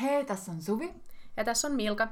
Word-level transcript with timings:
Hei, 0.00 0.24
tässä 0.24 0.52
on 0.52 0.62
Suvi. 0.62 0.94
Ja 1.36 1.44
tässä 1.44 1.68
on 1.68 1.74
Milka. 1.74 2.08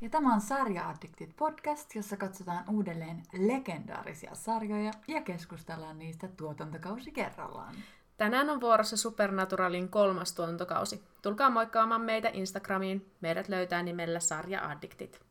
Ja 0.00 0.10
tämä 0.10 0.34
on 0.34 0.40
Sarja 0.40 0.88
Addicted 0.88 1.32
podcast, 1.36 1.94
jossa 1.94 2.16
katsotaan 2.16 2.64
uudelleen 2.70 3.22
legendaarisia 3.32 4.34
sarjoja 4.34 4.90
ja 5.08 5.22
keskustellaan 5.22 5.98
niistä 5.98 6.28
tuotantokausi 6.28 7.12
kerrallaan. 7.12 7.74
Tänään 8.16 8.50
on 8.50 8.60
vuorossa 8.60 8.96
Supernaturalin 8.96 9.88
kolmas 9.88 10.34
tuotantokausi. 10.34 11.04
Tulkaa 11.22 11.50
moikkaamaan 11.50 12.00
meitä 12.00 12.30
Instagramiin. 12.32 13.12
Meidät 13.20 13.48
löytää 13.48 13.82
nimellä 13.82 14.20
Sarja 14.20 14.68
Addicted. 14.68 15.27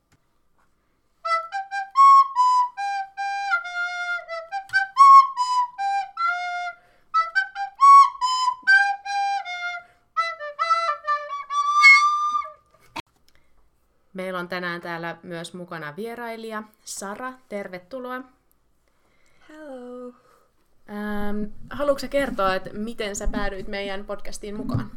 Meillä 14.18 14.38
on 14.38 14.48
tänään 14.48 14.80
täällä 14.80 15.16
myös 15.22 15.54
mukana 15.54 15.96
vierailija 15.96 16.62
Sara. 16.84 17.32
Tervetuloa. 17.48 18.20
Hello. 19.48 20.12
Ähm, 20.90 21.42
haluatko 21.70 22.06
kertoa, 22.10 22.54
että 22.54 22.70
miten 22.72 23.16
sä 23.16 23.28
päädyit 23.32 23.68
meidän 23.68 24.04
podcastiin 24.04 24.56
mukaan? 24.56 24.90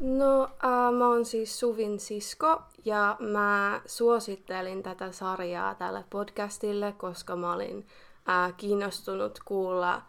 No, 0.00 0.42
äh, 0.44 0.92
mä 0.98 1.08
oon 1.08 1.24
siis 1.24 1.60
Suvin 1.60 2.00
sisko 2.00 2.62
ja 2.84 3.16
mä 3.20 3.80
suosittelin 3.86 4.82
tätä 4.82 5.12
sarjaa 5.12 5.74
tälle 5.74 6.04
podcastille, 6.10 6.92
koska 6.92 7.36
mä 7.36 7.52
olin 7.52 7.86
äh, 8.28 8.54
kiinnostunut 8.56 9.38
kuulla 9.44 10.02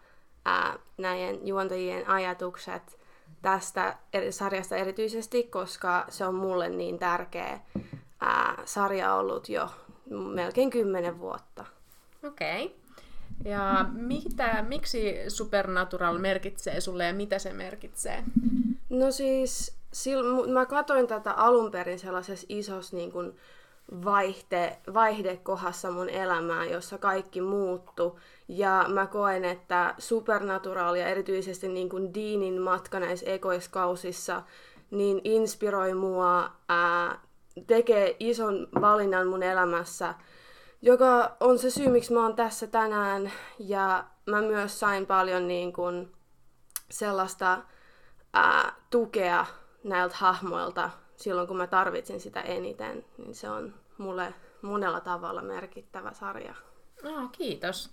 äh, 0.48 0.78
näiden 0.98 1.46
juontajien 1.46 2.08
ajatukset 2.08 2.98
tästä 3.42 3.96
sarjasta 4.30 4.76
erityisesti, 4.76 5.42
koska 5.42 6.04
se 6.08 6.26
on 6.26 6.34
mulle 6.34 6.68
niin 6.68 6.98
tärkeä 6.98 7.60
äh, 8.22 8.56
sarja 8.64 9.14
ollut 9.14 9.48
jo 9.48 9.70
melkein 10.10 10.70
kymmenen 10.70 11.18
vuotta. 11.18 11.64
Okei. 12.26 12.64
Okay. 12.64 12.84
Ja 13.44 13.86
mitä, 13.92 14.64
miksi 14.68 15.14
Supernatural 15.28 16.18
merkitsee 16.18 16.80
sulle 16.80 17.04
ja 17.04 17.14
mitä 17.14 17.38
se 17.38 17.52
merkitsee? 17.52 18.24
No 18.90 19.10
siis, 19.10 19.76
sil, 20.00 20.20
mä 20.52 20.66
katsoin 20.66 21.06
tätä 21.06 21.32
alun 21.32 21.70
perin 21.70 21.98
sellaisessa 21.98 22.46
isossa 22.48 22.96
niin 22.96 23.12
kuin 23.12 23.36
vaihte, 24.04 24.78
vaihdekohdassa 24.94 25.90
mun 25.90 26.08
elämää, 26.08 26.64
jossa 26.64 26.98
kaikki 26.98 27.40
muuttu. 27.40 28.18
Ja 28.48 28.84
mä 28.88 29.06
koen, 29.06 29.44
että 29.44 29.94
Supernatural 29.98 30.94
ja 30.94 31.08
erityisesti 31.08 31.68
niin 31.68 31.88
kuin 31.88 32.14
Deanin 32.14 32.60
matka 32.60 33.00
näissä 33.00 33.26
ekoiskausissa 33.26 34.42
niin 34.90 35.20
inspiroi 35.24 35.94
mua, 35.94 36.52
ää, 36.68 37.18
tekee 37.66 38.16
ison 38.20 38.68
valinnan 38.80 39.26
mun 39.26 39.42
elämässä– 39.42 40.14
joka 40.84 41.36
on 41.40 41.58
se 41.58 41.70
syy, 41.70 41.88
miksi 41.88 42.12
mä 42.12 42.22
oon 42.22 42.36
tässä 42.36 42.66
tänään. 42.66 43.32
Ja 43.58 44.04
mä 44.26 44.40
myös 44.40 44.80
sain 44.80 45.06
paljon 45.06 45.48
niin 45.48 45.72
kuin 45.72 46.12
sellaista 46.90 47.62
ää, 48.32 48.72
tukea 48.90 49.46
näiltä 49.84 50.16
hahmoilta 50.18 50.90
silloin, 51.16 51.48
kun 51.48 51.56
mä 51.56 51.66
tarvitsin 51.66 52.20
sitä 52.20 52.40
eniten. 52.40 53.04
Niin 53.18 53.34
se 53.34 53.50
on 53.50 53.74
mulle 53.98 54.34
monella 54.62 55.00
tavalla 55.00 55.42
merkittävä 55.42 56.12
sarja. 56.12 56.54
No, 57.02 57.28
kiitos. 57.32 57.90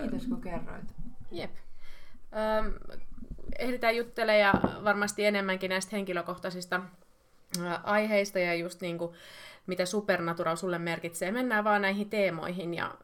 Kiitos, 0.00 0.26
kun 0.26 0.40
kerroit. 0.40 0.94
Jep. 1.30 1.50
Öm, 2.58 2.72
ehditään 3.58 3.96
juttelemaan 3.96 4.40
ja 4.40 4.52
varmasti 4.84 5.24
enemmänkin 5.24 5.68
näistä 5.68 5.96
henkilökohtaisista 5.96 6.80
aiheista 7.82 8.38
ja 8.38 8.54
just 8.54 8.80
niin 8.80 8.98
kuin 8.98 9.12
mitä 9.66 9.86
Supernatural 9.86 10.56
sulle 10.56 10.78
merkitsee. 10.78 11.32
Mennään 11.32 11.64
vaan 11.64 11.82
näihin 11.82 12.10
teemoihin 12.10 12.74
ja 12.74 12.94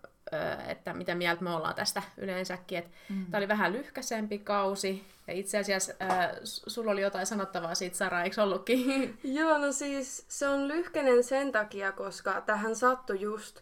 että 0.68 0.92
mitä 0.92 1.14
mieltä 1.14 1.44
me 1.44 1.50
ollaan 1.50 1.74
tästä 1.74 2.02
yleensäkin. 2.16 2.78
Et 2.78 2.88
mm. 3.08 3.26
Tämä 3.26 3.38
oli 3.38 3.48
vähän 3.48 3.72
lyhkäsempi 3.72 4.38
kausi. 4.38 5.04
Ja 5.26 5.34
itse 5.34 5.58
asiassa 5.58 5.92
äh, 6.02 6.30
sulla 6.42 6.90
oli 6.90 7.00
jotain 7.02 7.26
sanottavaa 7.26 7.74
siitä, 7.74 7.96
Sara, 7.96 8.22
eikö 8.22 8.42
ollutkin? 8.42 9.18
Joo, 9.38 9.58
no 9.58 9.72
siis 9.72 10.24
se 10.28 10.48
on 10.48 10.68
lyhkänen 10.68 11.24
sen 11.24 11.52
takia, 11.52 11.92
koska 11.92 12.40
tähän 12.40 12.76
sattui 12.76 13.20
just 13.20 13.60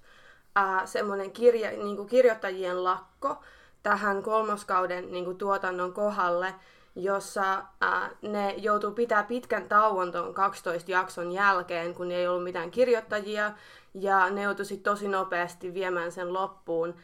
äh, 0.58 0.82
semmoinen 0.84 1.30
kirja, 1.30 1.70
niin 1.70 2.06
kirjoittajien 2.06 2.84
lakko 2.84 3.42
tähän 3.82 4.22
kolmoskauden 4.22 5.12
niin 5.12 5.38
tuotannon 5.38 5.92
kohdalle 5.92 6.54
jossa 7.02 7.62
ää, 7.80 8.10
ne 8.22 8.54
joutuu 8.56 8.90
pitää 8.90 9.22
pitkän 9.22 9.68
tauon 9.68 10.12
tuon 10.12 10.34
12 10.34 10.90
jakson 10.90 11.32
jälkeen, 11.32 11.94
kun 11.94 12.10
ei 12.12 12.28
ollut 12.28 12.44
mitään 12.44 12.70
kirjoittajia, 12.70 13.52
ja 13.94 14.30
ne 14.30 14.42
joutuu 14.42 14.64
tosi 14.82 15.08
nopeasti 15.08 15.74
viemään 15.74 16.12
sen 16.12 16.32
loppuun, 16.32 16.94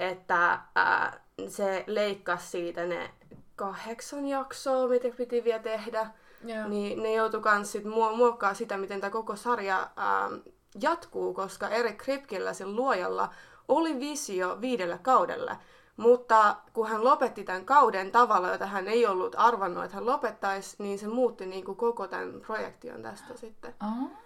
että 0.00 0.58
ää, 0.74 1.20
se 1.48 1.84
leikkasi 1.86 2.46
siitä 2.46 2.86
ne 2.86 3.10
kahdeksan 3.56 4.26
jaksoa, 4.26 4.88
mitä 4.88 5.08
piti 5.16 5.44
vielä 5.44 5.58
tehdä, 5.58 6.10
yeah. 6.48 6.68
niin 6.68 7.02
ne 7.02 7.14
joutuu 7.14 7.40
myös 7.54 7.72
sit 7.72 7.84
muokkaa 8.16 8.54
sitä, 8.54 8.76
miten 8.76 9.00
tämä 9.00 9.10
koko 9.10 9.36
sarja 9.36 9.90
ää, 9.96 10.30
jatkuu, 10.80 11.34
koska 11.34 11.68
Eric 11.68 11.96
Kripkillä, 11.96 12.52
sen 12.52 12.76
luojalla, 12.76 13.28
oli 13.68 14.00
visio 14.00 14.58
viidelle 14.60 14.98
kaudelle. 15.02 15.56
Mutta 15.96 16.56
kun 16.72 16.88
hän 16.88 17.04
lopetti 17.04 17.44
tämän 17.44 17.64
kauden 17.64 18.12
tavalla, 18.12 18.48
jota 18.48 18.66
hän 18.66 18.88
ei 18.88 19.06
ollut 19.06 19.34
arvannut, 19.38 19.84
että 19.84 19.96
hän 19.96 20.06
lopettaisi, 20.06 20.76
niin 20.78 20.98
se 20.98 21.08
muutti 21.08 21.46
niin 21.46 21.64
kuin 21.64 21.76
koko 21.76 22.08
tämän 22.08 22.40
projektion 22.46 23.02
tästä 23.02 23.36
sitten. 23.36 23.74
Oh. 23.82 24.25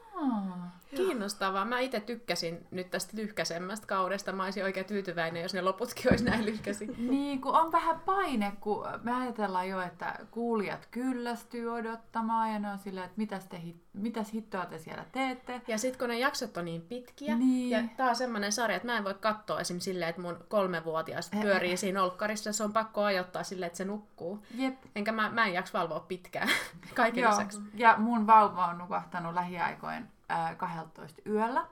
Kiinnostavaa. 0.97 1.65
Mä 1.65 1.79
itse 1.79 2.01
tykkäsin 2.01 2.67
nyt 2.71 2.91
tästä 2.91 3.17
lyhkäisemmästä 3.17 3.87
kaudesta. 3.87 4.33
Mä 4.33 4.45
olisin 4.45 4.65
oikein 4.65 4.87
tyytyväinen, 4.87 5.43
jos 5.43 5.55
ne 5.55 5.63
loputkin 5.63 6.11
olisi 6.11 6.25
näin 6.25 6.47
lyhkäsi. 6.47 6.87
niin, 7.11 7.41
kun 7.41 7.55
on 7.55 7.73
vähän 7.73 8.01
paine, 8.01 8.53
kun 8.61 8.87
me 9.03 9.15
ajatellaan 9.15 9.69
jo, 9.69 9.81
että 9.81 10.19
kuulijat 10.31 10.89
kyllästyy 10.91 11.69
odottamaan 11.69 12.53
ja 12.53 12.59
ne 12.59 12.71
on 12.71 12.79
silleen, 12.79 13.07
että 13.07 13.19
mitäs, 13.19 13.47
te, 13.47 13.63
mitäs 13.93 14.33
hittoa 14.33 14.67
te 14.67 14.79
siellä 14.79 15.05
teette. 15.13 15.63
Ja 15.69 15.79
sitten 15.79 15.99
kun 15.99 16.09
ne 16.09 16.19
jaksot 16.19 16.57
on 16.57 16.65
niin 16.65 16.83
pitkiä, 16.83 17.35
niin. 17.35 17.71
ja 17.71 17.83
tää 17.97 18.09
on 18.09 18.17
semmoinen 18.17 18.53
sarja, 18.53 18.77
että 18.77 18.89
mä 18.89 18.97
en 18.97 19.05
voi 19.05 19.15
katsoa 19.15 19.61
esim. 19.61 19.81
silleen, 19.81 20.09
että 20.09 20.23
mun 20.23 20.45
kolmevuotias 20.49 21.31
pyörii 21.43 21.77
siinä 21.77 22.03
olkkarissa, 22.03 22.53
se 22.53 22.65
on 22.65 22.73
pakko 22.73 23.03
ajoittaa 23.03 23.43
silleen, 23.43 23.67
että 23.67 23.77
se 23.77 23.85
nukkuu. 23.85 24.47
Jep. 24.55 24.75
Enkä 24.97 25.13
mä, 25.13 25.31
mä 25.31 25.47
en 25.47 25.53
jaksa 25.53 25.79
valvoa 25.79 26.01
pitkään 26.01 26.49
kaiken 26.95 27.23
Joo. 27.23 27.31
lisäksi. 27.31 27.61
Ja 27.75 27.95
mun 27.99 28.27
vauva 28.27 28.67
on 28.67 28.79
nukahtanut 28.79 29.35
lähiaikoin 29.35 30.10
ää, 30.31 30.55
12 30.55 31.23
yöllä. 31.27 31.67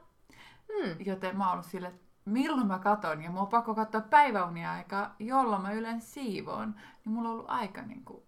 Hmm. 0.72 0.96
Joten 1.06 1.36
mä 1.36 1.44
oon 1.44 1.52
ollut 1.52 1.66
sille, 1.66 1.88
että 1.88 2.08
milloin 2.24 2.66
mä 2.66 2.78
katon, 2.78 3.22
ja 3.22 3.30
mua 3.30 3.42
on 3.42 3.48
pakko 3.48 3.74
katsoa 3.74 4.00
päiväunia 4.00 4.72
aikaa, 4.72 5.14
jolloin 5.18 5.62
mä 5.62 5.72
yleensä 5.72 6.08
siivoon, 6.08 6.74
niin 7.04 7.12
mulla 7.12 7.28
on 7.28 7.34
ollut 7.34 7.50
aika 7.50 7.82
niin 7.82 8.04
kuin, 8.04 8.22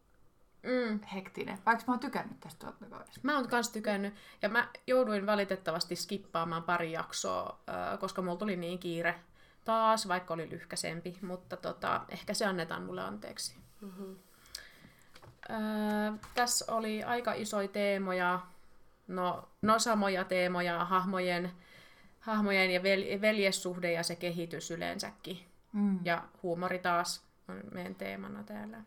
mm. 0.63 1.01
hektinen, 1.15 1.59
vaikka 1.67 1.85
mä 1.87 1.93
oon 1.93 2.01
tykännyt 2.01 2.41
tästä 2.41 2.67
tuotantokaudesta. 2.67 3.21
Mä 3.23 3.37
oon 3.37 3.49
kans 3.49 3.69
tykännyt, 3.69 4.15
ja 4.43 4.49
mä 4.49 4.69
jouduin 4.87 5.27
valitettavasti 5.27 5.97
skippaamaan 5.97 6.63
pari 6.63 6.93
jaksoa, 6.93 7.59
koska 8.01 8.23
mulla 8.23 8.37
tuli 8.37 8.57
niin 8.57 8.79
kiire 8.79 9.21
taas, 9.65 10.09
vaikka 10.09 10.35
oli 10.35 10.51
lyhkäsempi, 10.51 11.19
mutta 11.23 11.57
tota, 11.57 12.01
ehkä 12.09 12.35
se 12.35 12.47
annetaan 12.47 12.83
mulle 12.83 13.03
anteeksi. 13.03 13.57
Mm-hmm. 13.81 14.17
Öö, 15.51 16.13
tässä 16.35 16.75
oli 16.75 17.03
aika 17.03 17.33
isoja 17.33 17.69
teemoja, 17.69 18.41
no, 19.11 19.49
no 19.63 19.79
samoja 19.79 20.25
teemoja, 20.25 20.85
hahmojen, 20.85 21.51
hahmojen 22.21 22.71
ja 22.71 22.83
vel, 22.83 23.21
veljessuhde 23.21 23.93
ja 23.93 24.03
se 24.03 24.17
kehitys 24.17 24.71
yleensäkin. 24.71 25.39
Mm. 25.73 25.99
Ja 26.05 26.23
huumori 26.43 26.79
taas 26.79 27.25
on 27.49 27.61
meidän 27.73 27.95
teemana 27.95 28.43
täällä. 28.43 28.83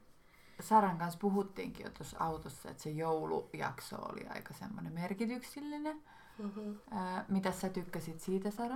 Saran 0.59 0.97
kanssa 0.97 1.19
puhuttiinkin 1.19 1.83
jo 1.83 1.89
tuossa 1.89 2.17
autossa, 2.19 2.69
että 2.69 2.83
se 2.83 2.89
joulujakso 2.89 3.95
oli 3.95 4.27
aika 4.29 4.53
semmoinen 4.53 4.93
merkityksellinen. 4.93 6.01
Mm-hmm. 6.37 6.79
Ää, 6.91 7.25
mitä 7.27 7.51
sä 7.51 7.69
tykkäsit 7.69 8.19
siitä, 8.19 8.51
Sara? 8.51 8.75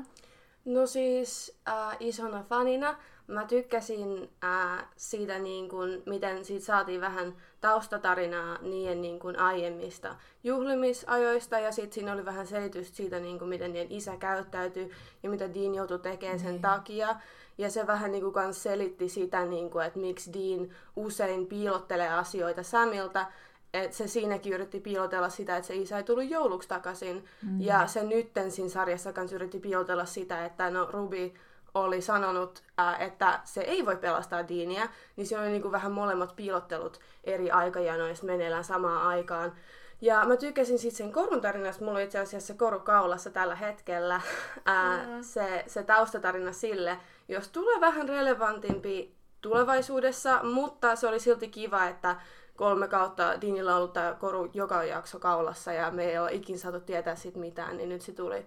No 0.66 0.86
siis 0.86 1.60
äh, 1.68 1.98
isona 2.00 2.44
fanina 2.44 2.98
mä 3.28 3.46
tykkäsin 3.46 4.30
äh, 4.44 4.86
siitä, 4.96 5.40
niin 5.40 5.70
kun, 5.70 6.04
miten 6.06 6.46
siitä 6.46 6.66
saatiin 6.66 7.02
vähän 7.02 7.36
taustatarinaa 7.62 8.58
niiden 8.62 9.02
niin 9.02 9.20
kun, 9.20 9.40
aiemmista 9.40 10.16
juhlimisajoista 10.44 11.60
ja 11.60 11.72
sitten 11.72 11.94
siinä 11.94 12.14
oli 12.14 12.26
vähän 12.26 12.48
selitystä 12.48 12.98
siitä, 12.98 13.20
niin 13.20 13.40
kun, 13.40 13.50
miten 13.50 13.74
niiden 13.74 13.92
isä 13.92 14.18
käyttäytyi 14.18 14.92
ja 15.24 15.30
mitä 15.30 15.54
Dean 15.54 15.76
joutui 15.76 16.00
tekemään 16.00 16.40
sen 16.40 16.56
mm. 16.56 16.62
takia. 16.62 17.16
Ja 17.58 17.70
se 17.70 17.88
vähän 17.88 18.12
niin 18.12 18.24
kuin, 18.34 18.54
selitti 18.54 19.10
sitä, 19.10 19.46
niin 19.46 19.70
kun, 19.70 19.84
että 19.84 20.00
miksi 20.00 20.34
Dean 20.34 20.70
usein 20.96 21.48
piilottelee 21.48 22.10
asioita 22.10 22.64
Samilta, 22.64 23.26
et 23.74 23.94
se 23.94 24.08
siinäkin 24.08 24.54
yritti 24.54 24.80
piilotella 24.80 25.30
sitä, 25.30 25.58
että 25.58 25.68
se 25.68 25.76
isä 25.76 25.98
ei 25.98 26.04
tullut 26.04 26.30
jouluksi 26.30 26.70
takaisin. 26.70 27.26
Mm. 27.44 27.62
Ja 27.62 27.88
se 27.88 28.04
nytten 28.04 28.52
siinä 28.52 28.70
sarjassa 28.70 29.14
kanssa 29.14 29.36
yritti 29.36 29.60
piilotella 29.60 30.06
sitä, 30.06 30.46
että 30.46 30.70
no 30.70 30.88
Ruby 30.92 31.32
oli 31.74 32.02
sanonut, 32.02 32.64
että 33.00 33.40
se 33.44 33.62
ei 33.62 33.86
voi 33.86 33.96
pelastaa 33.98 34.48
Deania, 34.48 34.88
niin 35.16 35.28
se 35.28 35.40
oli 35.40 35.50
niinku 35.50 35.72
vähän 35.72 35.92
molemmat 35.92 36.36
piilottelut 36.36 37.00
eri 37.24 37.52
aikajanoista 37.52 38.26
meneillään 38.26 38.64
samaan 38.64 39.08
aikaan. 39.08 39.54
Ja 40.02 40.26
mä 40.26 40.36
tykkäsin 40.38 40.80
sitten 40.80 40.98
sen 40.98 41.14
korun 41.14 41.42
tarinasta, 41.42 41.86
mulla 41.86 41.98
on 41.98 42.04
itse 42.04 42.20
asiassa 42.20 42.54
koru 42.54 42.80
kaulassa 42.80 43.30
tällä 43.30 43.56
hetkellä. 43.56 44.22
Ää, 44.66 44.98
Mm. 44.98 45.24
se, 45.24 45.64
se 45.68 45.84
taustatarina 45.84 46.52
sille, 46.54 46.98
jos 47.28 47.48
tulee 47.50 47.82
vähän 47.82 48.10
relevantimpi 48.10 49.16
tulevaisuudessa, 49.42 50.44
mutta 50.44 50.96
se 50.96 51.08
oli 51.08 51.20
silti 51.20 51.48
kiva, 51.48 51.86
että 51.86 52.16
kolme 52.56 52.88
kautta 52.88 53.42
Dinillä 53.42 53.72
on 53.72 53.78
ollut 53.78 53.94
tämä 53.94 54.16
koru 54.20 54.50
joka 54.54 54.84
jakso 54.84 55.20
kaulassa 55.20 55.74
ja 55.74 55.92
me 55.92 56.06
ei 56.06 56.20
ole 56.20 56.34
ikin 56.34 56.60
saatu 56.60 56.80
tietää 56.80 57.16
siitä 57.16 57.40
mitään, 57.40 57.78
niin 57.78 57.90
nyt 57.90 58.02
se 58.02 58.12
tuli 58.12 58.46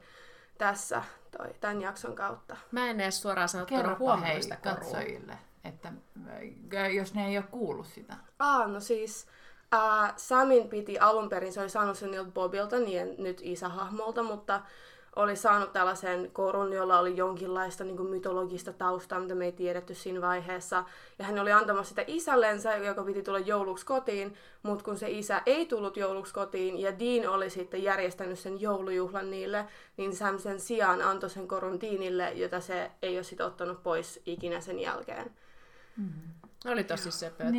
tässä 0.61 1.03
toi, 1.39 1.55
tämän 1.61 1.83
jakson 1.83 2.15
kautta. 2.15 2.57
Mä 2.71 2.91
en 2.91 3.01
edes 3.01 3.23
suoraan 3.23 3.49
sanottuna 3.49 3.97
huomannut 3.99 4.43
sitä 4.43 4.57
korua. 4.57 4.77
katsojille, 4.77 5.39
että 5.65 5.93
äh, 6.75 6.95
jos 6.95 7.15
ne 7.15 7.29
ei 7.29 7.39
ole 7.39 7.47
kuullut 7.51 7.87
sitä. 7.87 8.17
Ah, 8.39 8.71
no 8.71 8.81
siis 8.81 9.27
äh, 9.75 10.13
Samin 10.17 10.69
piti 10.69 10.99
alun 10.99 11.29
perin, 11.29 11.53
se 11.53 11.61
oli 11.61 11.69
saanut 11.69 11.99
sen 11.99 12.33
Bobilta, 12.35 12.79
niin 12.79 13.15
nyt 13.19 13.41
isähahmolta, 13.43 14.23
mutta 14.23 14.61
oli 15.17 15.37
saanut 15.37 15.73
tällaisen 15.73 16.31
korun, 16.33 16.73
jolla 16.73 16.99
oli 16.99 17.17
jonkinlaista 17.17 17.85
niin 17.85 17.97
kuin 17.97 18.11
mytologista 18.11 18.73
taustaa, 18.73 19.21
mitä 19.21 19.35
me 19.35 19.45
ei 19.45 19.53
tiedetty 19.53 19.95
siinä 19.95 20.21
vaiheessa. 20.21 20.85
Ja 21.19 21.25
hän 21.25 21.39
oli 21.39 21.53
antamassa 21.53 21.89
sitä 21.89 22.05
isällensä, 22.07 22.77
joka 22.77 23.03
piti 23.03 23.23
tulla 23.23 23.39
jouluksi 23.39 23.87
kotiin, 23.87 24.35
mutta 24.63 24.85
kun 24.85 24.99
se 24.99 25.11
isä 25.11 25.43
ei 25.47 25.67
tullut 25.67 25.97
jouluksi 25.97 26.35
kotiin 26.35 26.81
ja 26.81 26.99
Dean 26.99 27.35
oli 27.35 27.51
sitten 27.51 27.83
järjestänyt 27.83 28.39
sen 28.39 28.61
joulujuhlan 28.61 29.31
niille, 29.31 29.67
niin 29.97 30.17
Sam 30.17 30.39
sen 30.39 30.61
sijaan 30.61 31.03
antoi 31.03 31.31
sen 31.31 31.49
korun 31.49 31.81
Deanille, 31.81 32.33
jota 32.33 32.61
se 32.61 32.91
ei 33.03 33.17
ole 33.17 33.25
sitten 33.25 33.47
ottanut 33.47 33.83
pois 33.83 34.23
ikinä 34.27 34.61
sen 34.61 34.81
jälkeen. 34.81 35.31
Oli 36.65 36.85
tosi 36.85 37.11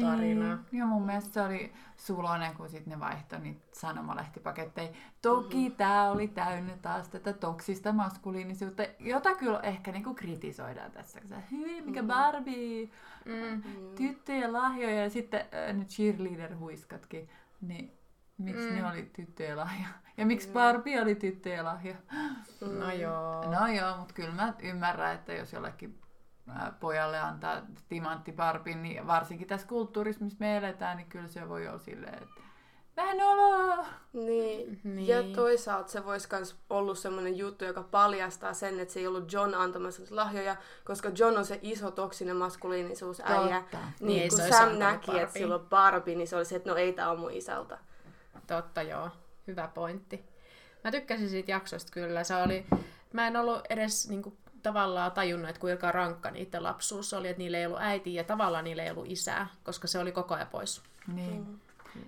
tarinaa. 0.02 0.56
Niin, 0.56 0.80
ja 0.80 0.86
mun 0.86 1.06
mielestä 1.06 1.34
se 1.34 1.42
oli 1.42 1.74
suloinen, 1.98 2.54
kun 2.56 2.70
sit 2.70 2.86
ne 2.86 3.00
vaihtoi 3.00 3.40
niitä 3.40 3.62
sanomalehtipakettei. 3.72 4.92
Toki 5.22 5.58
mm-hmm. 5.58 5.76
tämä 5.76 6.12
oli 6.12 6.28
täynnä 6.28 6.78
taas 6.82 7.10
tätä 7.10 7.34
toksista 7.34 7.92
maskuliinisuutta, 7.92 8.84
jota 9.00 9.36
kyllä 9.36 9.60
ehkä 9.60 9.92
niinku 9.92 10.14
kritisoidaan 10.14 10.92
tässä. 10.92 11.20
Hyi, 11.52 11.82
mikä 11.82 12.04
Barbie, 12.04 12.90
Mm. 13.26 13.64
tyttöjen 13.96 14.54
lahjoja 14.54 15.04
ja 15.04 15.10
sitten 15.10 15.40
äh, 15.42 15.76
nyt 15.76 15.88
cheerleader-huiskatkin. 15.88 17.30
Niin 17.62 17.92
miksi 18.38 18.70
mm. 18.70 18.76
ne 18.76 18.88
oli 18.88 19.10
tyttöjen 19.16 19.58
lahja? 19.58 19.88
Ja 20.18 20.26
miksi 20.26 20.50
Barbie 20.50 21.02
oli 21.02 21.16
tyttöjen 21.16 21.66
lahja? 21.66 21.96
No 22.62 22.92
joo. 22.92 23.52
No 23.52 23.68
joo, 23.68 23.98
mutta 23.98 24.14
kyllä 24.14 24.34
mä 24.34 24.54
ymmärrän, 24.64 25.16
että 25.16 25.34
jos 25.34 25.54
jollekin 25.54 26.00
pojalle 26.80 27.20
antaa 27.20 27.62
timantti 27.90 28.32
Barbin, 28.32 28.84
niin 28.84 29.08
varsinkin 29.08 29.48
tässä 29.48 29.68
kulttuurissa, 29.68 30.24
missä 30.24 30.38
me 30.40 30.58
eletään, 30.58 30.98
niin 30.98 31.10
kyllä 31.10 31.28
se 31.28 31.50
voi 31.50 31.68
olla 31.68 31.80
silleen, 31.80 32.24
että 32.24 32.42
vähän 32.98 33.22
oloa. 33.22 33.86
Niin. 34.14 34.80
Niin. 34.84 35.08
Ja 35.08 35.24
toisaalta 35.36 35.92
se 35.92 36.06
voisi 36.06 36.28
myös 36.32 36.56
ollut 36.70 36.98
semmoinen 36.98 37.38
juttu, 37.38 37.66
joka 37.66 37.84
paljastaa 37.84 38.54
sen, 38.54 38.80
että 38.80 38.94
se 38.94 39.00
ei 39.00 39.08
ollut 39.08 39.34
John 39.34 39.54
antamassa 39.54 40.04
lahjoja, 40.10 40.56
koska 40.86 41.12
John 41.18 41.38
on 41.38 41.46
se 41.46 41.60
iso 41.62 41.92
toksinen 41.92 42.36
maskuliinisuusäijä. 42.36 43.62
Totta. 43.62 43.78
Niin, 43.78 44.08
Niin, 44.08 44.30
kun 44.30 44.40
Sam 44.40 44.78
näki, 44.78 45.20
että 45.20 45.34
sillä 45.34 45.56
on 45.56 45.68
Barbie, 45.70 46.16
niin 46.16 46.28
se 46.28 46.36
oli 46.36 46.46
se, 46.46 46.56
että 46.56 46.70
no 46.70 46.76
ei 46.76 46.94
tää 46.94 47.12
on 47.12 47.20
mun 47.20 47.32
isältä. 47.32 47.78
Totta 48.48 48.82
joo, 48.82 49.10
hyvä 49.48 49.68
pointti. 49.74 50.26
Mä 50.84 50.92
tykkäsin 50.92 51.30
siitä 51.30 51.52
jaksosta 51.52 51.92
kyllä. 51.92 52.24
Se 52.24 52.36
oli, 52.36 52.66
mä 53.14 53.28
en 53.28 53.38
ollut 53.38 53.62
edes 53.70 54.10
niinku, 54.10 54.38
tavallaan 54.64 55.12
tajunnut, 55.12 55.50
että 55.50 55.60
kuinka 55.60 55.92
rankka 55.92 56.32
niiden 56.32 56.64
lapsuus 56.64 57.14
oli, 57.14 57.28
että 57.28 57.38
niillä 57.38 57.58
ei 57.58 57.66
ollut 57.66 57.82
äitiä 57.82 58.22
ja 58.22 58.24
tavallaan 58.24 58.64
niillä 58.64 58.84
ei 58.84 58.92
ollut 58.92 59.12
isää, 59.12 59.48
koska 59.64 59.88
se 59.88 60.00
oli 60.00 60.12
koko 60.12 60.36
ajan 60.36 60.48
pois. 60.48 60.82
Niin. 61.08 61.48
Mm. 61.48 61.60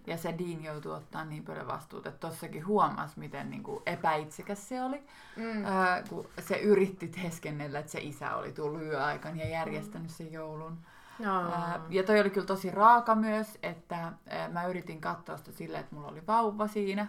Ja 0.07 0.17
se 0.17 0.35
Dean 0.37 0.63
joutui 0.63 0.95
ottaa 0.95 1.25
niin 1.25 1.43
paljon 1.43 1.67
vastuuta, 1.67 2.09
että 2.09 2.27
tossakin 2.27 2.67
huomasi, 2.67 3.19
miten 3.19 3.49
niin 3.49 3.63
kuin 3.63 3.83
epäitsekäs 3.85 4.69
se 4.69 4.83
oli. 4.83 5.03
Mm. 5.35 5.65
Öö, 5.65 6.03
kun 6.09 6.27
se 6.39 6.57
yritti 6.57 7.07
teeskennellä, 7.07 7.79
että 7.79 7.91
se 7.91 7.99
isä 7.99 8.35
oli 8.35 8.51
tullut 8.51 8.81
yöaikaan 8.81 9.39
ja 9.39 9.49
järjestänyt 9.49 10.11
sen 10.11 10.31
joulun. 10.31 10.77
Ää, 11.25 11.81
ja 11.89 12.03
toi 12.03 12.19
oli 12.19 12.29
kyllä 12.29 12.47
tosi 12.47 12.71
raaka 12.71 13.15
myös, 13.15 13.57
että 13.63 14.13
ää, 14.27 14.49
mä 14.49 14.65
yritin 14.65 15.01
katsoa 15.01 15.37
sitä 15.37 15.51
silleen, 15.51 15.83
että 15.83 15.95
mulla 15.95 16.07
oli 16.07 16.27
vauva 16.27 16.67
siinä. 16.67 17.07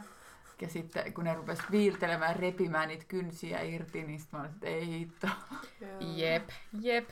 Ja 0.60 0.68
sitten 0.68 1.12
kun 1.14 1.24
ne 1.24 1.34
rupes 1.34 1.58
viiltelemään 1.70 2.30
ja 2.30 2.36
repimään 2.40 2.88
niitä 2.88 3.04
kynsiä 3.08 3.60
irti, 3.60 4.02
niin 4.02 4.20
sitten 4.20 4.40
mä 4.40 4.44
olin, 4.44 4.54
että 4.54 4.66
ei 4.66 4.86
hitto. 4.86 5.28
Jep, 6.00 6.48
jep. 6.80 7.08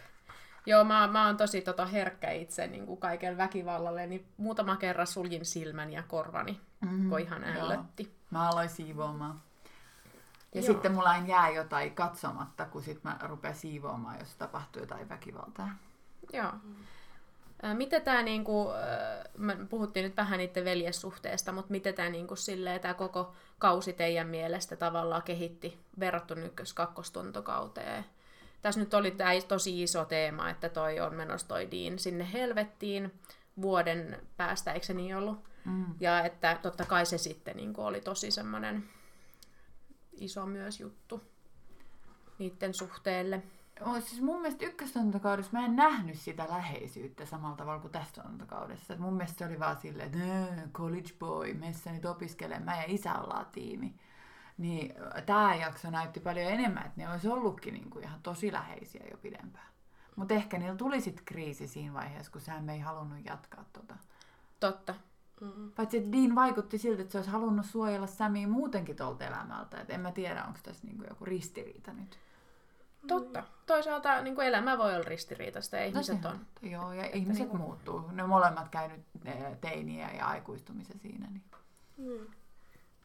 Joo, 0.67 0.85
mä, 0.85 1.07
mä 1.07 1.27
oon 1.27 1.37
tosi 1.37 1.61
tota, 1.61 1.87
herkkä 1.87 2.31
itse 2.31 2.67
niin 2.67 2.87
kuin 2.87 3.01
kaiken 3.01 3.37
väkivallalle, 3.37 4.07
niin 4.07 4.27
muutama 4.37 4.77
kerran 4.77 5.07
suljin 5.07 5.45
silmän 5.45 5.93
ja 5.93 6.03
korvani, 6.03 6.61
mm, 6.81 7.09
kun 7.09 7.21
ihan 7.21 7.43
joo. 7.43 7.65
ällötti. 7.65 8.15
Mä 8.31 8.49
aloin 8.49 8.69
siivoamaan. 8.69 9.43
Ja 10.55 10.61
Joo. 10.61 10.67
sitten 10.67 10.93
mulla 10.93 11.11
aina 11.11 11.27
jää 11.27 11.51
jotain 11.51 11.95
katsomatta, 11.95 12.65
kun 12.65 12.83
sit 12.83 13.05
mä 13.05 13.19
rupean 13.23 13.55
siivoamaan, 13.55 14.19
jos 14.19 14.35
tapahtuu 14.35 14.83
jotain 14.83 15.09
väkivaltaa. 15.09 15.71
Joo. 16.33 16.45
Ää, 16.45 16.61
Miten 17.75 18.03
tämä, 18.03 18.23
niinku, 18.23 18.71
ää, 18.71 19.25
me 19.39 19.57
puhuttiin 19.69 20.05
nyt 20.05 20.17
vähän 20.17 20.39
niiden 20.39 20.65
veljessuhteesta, 20.65 21.53
mutta 21.53 21.71
miten 21.71 21.95
tämä 21.95 22.09
niinku, 22.09 22.37
silleen, 22.37 22.81
tää 22.81 22.95
koko 22.95 23.33
kausi 23.59 23.93
teidän 23.93 24.27
mielestä 24.27 24.77
tavallaan 24.77 25.23
kehitti 25.23 25.79
verrattuna 26.01 26.45
ykkös 26.45 26.73
kakkostuntokauteen? 26.73 28.05
Tässä 28.63 28.81
nyt 28.81 28.95
oli 28.95 29.11
tämä 29.11 29.31
tosi 29.49 29.83
iso 29.83 30.05
teema, 30.05 30.51
että 30.51 30.69
toi 30.69 31.01
on 31.01 31.15
menossa 31.15 31.49
toi 31.49 31.69
Dean 31.71 31.99
sinne 31.99 32.33
helvettiin 32.33 33.13
vuoden 33.63 34.21
päästä, 34.37 34.73
eikö 34.73 34.87
se 34.87 34.95
niin 34.95 35.17
ollut? 35.17 35.39
Mm. 35.65 35.87
Ja 36.01 36.25
että 36.25 36.59
totta 36.63 36.85
kai 36.85 37.07
se 37.07 37.19
sitten 37.19 37.57
niinku, 37.57 37.83
oli 37.83 38.01
tosi 38.01 38.31
semmoinen 38.31 38.85
iso 40.13 40.47
myös 40.47 40.81
juttu 40.81 41.23
niiden 42.39 42.75
suhteelle. 42.75 43.43
Oh, 43.81 44.03
siis 44.03 44.23
mun 44.23 44.41
mielestä 44.41 44.65
ykköstuntokaudessa 44.67 45.53
mä 45.53 45.65
en 45.65 45.77
nähnyt 45.77 46.19
sitä 46.19 46.47
läheisyyttä 46.49 47.27
samalla 47.27 47.57
tavalla 47.57 47.81
kuin 47.81 47.93
tässä 47.93 48.23
tuntokaudessa. 48.23 48.95
Et 48.95 49.01
mun 49.01 49.15
mielestä 49.15 49.39
se 49.39 49.47
oli 49.47 49.61
vaan 49.61 49.77
silleen, 49.77 50.07
että 50.07 50.19
"Nää, 50.19 50.69
college 50.73 51.11
boy, 51.19 51.55
meissä 51.55 51.93
nyt 51.93 52.05
opiskelemaan, 52.05 52.65
mä 52.65 52.77
ja 52.77 52.85
isä 52.87 53.15
ollaan 53.19 53.47
tiimi. 53.53 53.95
Niin 54.59 54.95
tämä 55.27 55.55
jakso 55.55 55.91
näytti 55.91 56.21
paljon 56.21 56.53
enemmän, 56.53 56.87
että 56.87 57.01
ne 57.01 57.11
olisi 57.11 57.29
ollutkin 57.29 57.75
niinku 57.75 57.99
ihan 57.99 58.21
tosi 58.23 58.53
läheisiä 58.53 59.05
jo 59.11 59.17
pidempään. 59.17 59.67
Mutta 60.17 60.35
ehkä 60.35 60.59
niillä 60.59 60.77
tuli 60.77 61.01
sitten 61.01 61.25
kriisi 61.25 61.69
siinä 61.69 61.95
vaiheessa, 61.95 62.33
kun 62.33 62.41
Sam 62.41 62.69
ei 62.69 62.81
halunnut 62.81 63.25
jatkaa 63.25 63.65
tota. 63.73 63.97
Totta. 64.61 64.95
Paitsi 65.77 65.97
että 65.97 66.13
Dean 66.13 66.35
vaikutti 66.35 66.79
siltä, 66.79 67.03
että 67.03 67.13
se 67.13 67.19
olisi 67.19 67.31
halunnut 67.31 67.67
suojella 67.67 68.07
Samia 68.07 68.49
muutenkin 68.49 68.97
tuolta 68.97 69.25
elämältä. 69.27 69.81
Et 69.81 69.91
en 69.91 70.01
mä 70.01 70.13
tiedä, 70.13 70.45
onko 70.45 70.59
tässä 70.63 70.87
niinku 70.87 71.05
joku 71.11 71.25
ristiriita 71.25 71.93
nyt. 71.93 72.19
Totta. 73.09 73.45
Toisaalta 73.67 74.23
niin 74.23 74.35
kuin 74.35 74.47
elämä 74.47 74.79
voi 74.79 74.95
olla 74.95 75.05
ristiriitaista 75.05 75.77
ja 75.77 75.85
ihmiset 75.85 76.23
sehän 76.23 76.37
on. 76.63 76.71
Joo, 76.71 76.93
ja 76.93 77.07
ihmiset 77.13 77.43
niinku- 77.43 77.57
muuttuu. 77.57 78.11
Ne 78.13 78.23
molemmat 78.23 78.69
käynyt 78.69 79.01
eh, 79.25 79.59
teiniä 79.61 80.11
ja 80.11 80.27
aikuistumisen 80.27 80.99
siinä. 81.01 81.27
Niin. 81.27 81.43
Mm. 81.97 82.27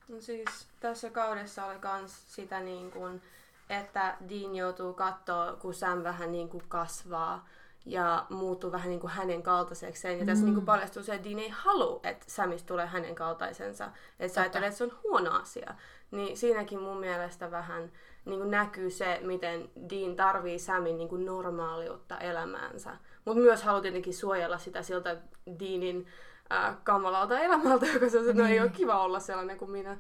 No 0.08 0.22
siis 0.22 0.68
tässä 0.80 1.10
kaudessa 1.10 1.66
oli 1.66 1.80
kans 1.80 2.36
sitä 2.36 2.60
niin 2.60 2.92
kuin, 2.92 3.22
että 3.70 4.18
Dean 4.30 4.56
joutuu 4.56 4.94
katsoa, 4.94 5.54
kun 5.54 5.74
Sam 5.74 6.04
vähän 6.04 6.32
niin 6.32 6.50
kuin 6.50 6.64
kasvaa 6.68 7.46
ja 7.86 8.26
muuttuu 8.30 8.72
vähän 8.72 8.90
niin 8.90 9.00
kuin 9.00 9.12
hänen 9.12 9.44
kaltaisekseen. 9.44 10.20
Ja 10.20 10.26
tässä 10.26 10.46
niin 10.46 10.54
kuin 10.54 10.66
paljastuu 10.66 11.04
se, 11.04 11.14
että 11.14 11.30
Dean 11.30 11.40
ei 11.40 11.50
halua, 11.50 12.00
että 12.04 12.26
Samista 12.28 12.68
tulee 12.68 12.86
hänen 12.86 13.16
kaltaisensa. 13.16 13.90
Että 14.20 14.34
sä 14.34 14.42
ajattelet, 14.42 14.68
että 14.68 14.78
se 14.78 14.84
on 14.84 14.98
huono 15.04 15.32
asia. 15.32 15.74
Niin 16.12 16.38
siinäkin 16.38 16.82
mun 16.82 16.98
mielestä 16.98 17.52
vähän 17.52 17.92
niin 18.26 18.40
kuin 18.40 18.52
näkyy 18.52 18.90
se, 18.90 19.20
miten 19.24 19.70
Dean 19.90 20.16
tarvii 20.16 20.60
Samin 20.60 20.98
niin 20.98 21.10
kuin 21.10 21.26
normaaliutta 21.26 22.18
elämäänsä. 22.18 22.98
Mutta 23.26 23.42
myös 23.42 23.64
haluaa 23.64 23.82
tietenkin 23.82 24.14
suojella 24.14 24.58
sitä 24.58 24.82
siltä 24.82 25.18
Deanin 25.60 26.08
äh, 26.52 26.78
kamalalta 26.84 27.40
elämältä, 27.40 27.86
joka 27.94 28.10
se, 28.10 28.34
no 28.34 28.46
ei 28.46 28.60
ole 28.60 28.70
kiva 28.70 29.04
olla 29.04 29.20
sellainen 29.20 29.58
kuin 29.58 29.72
minä. 29.72 29.98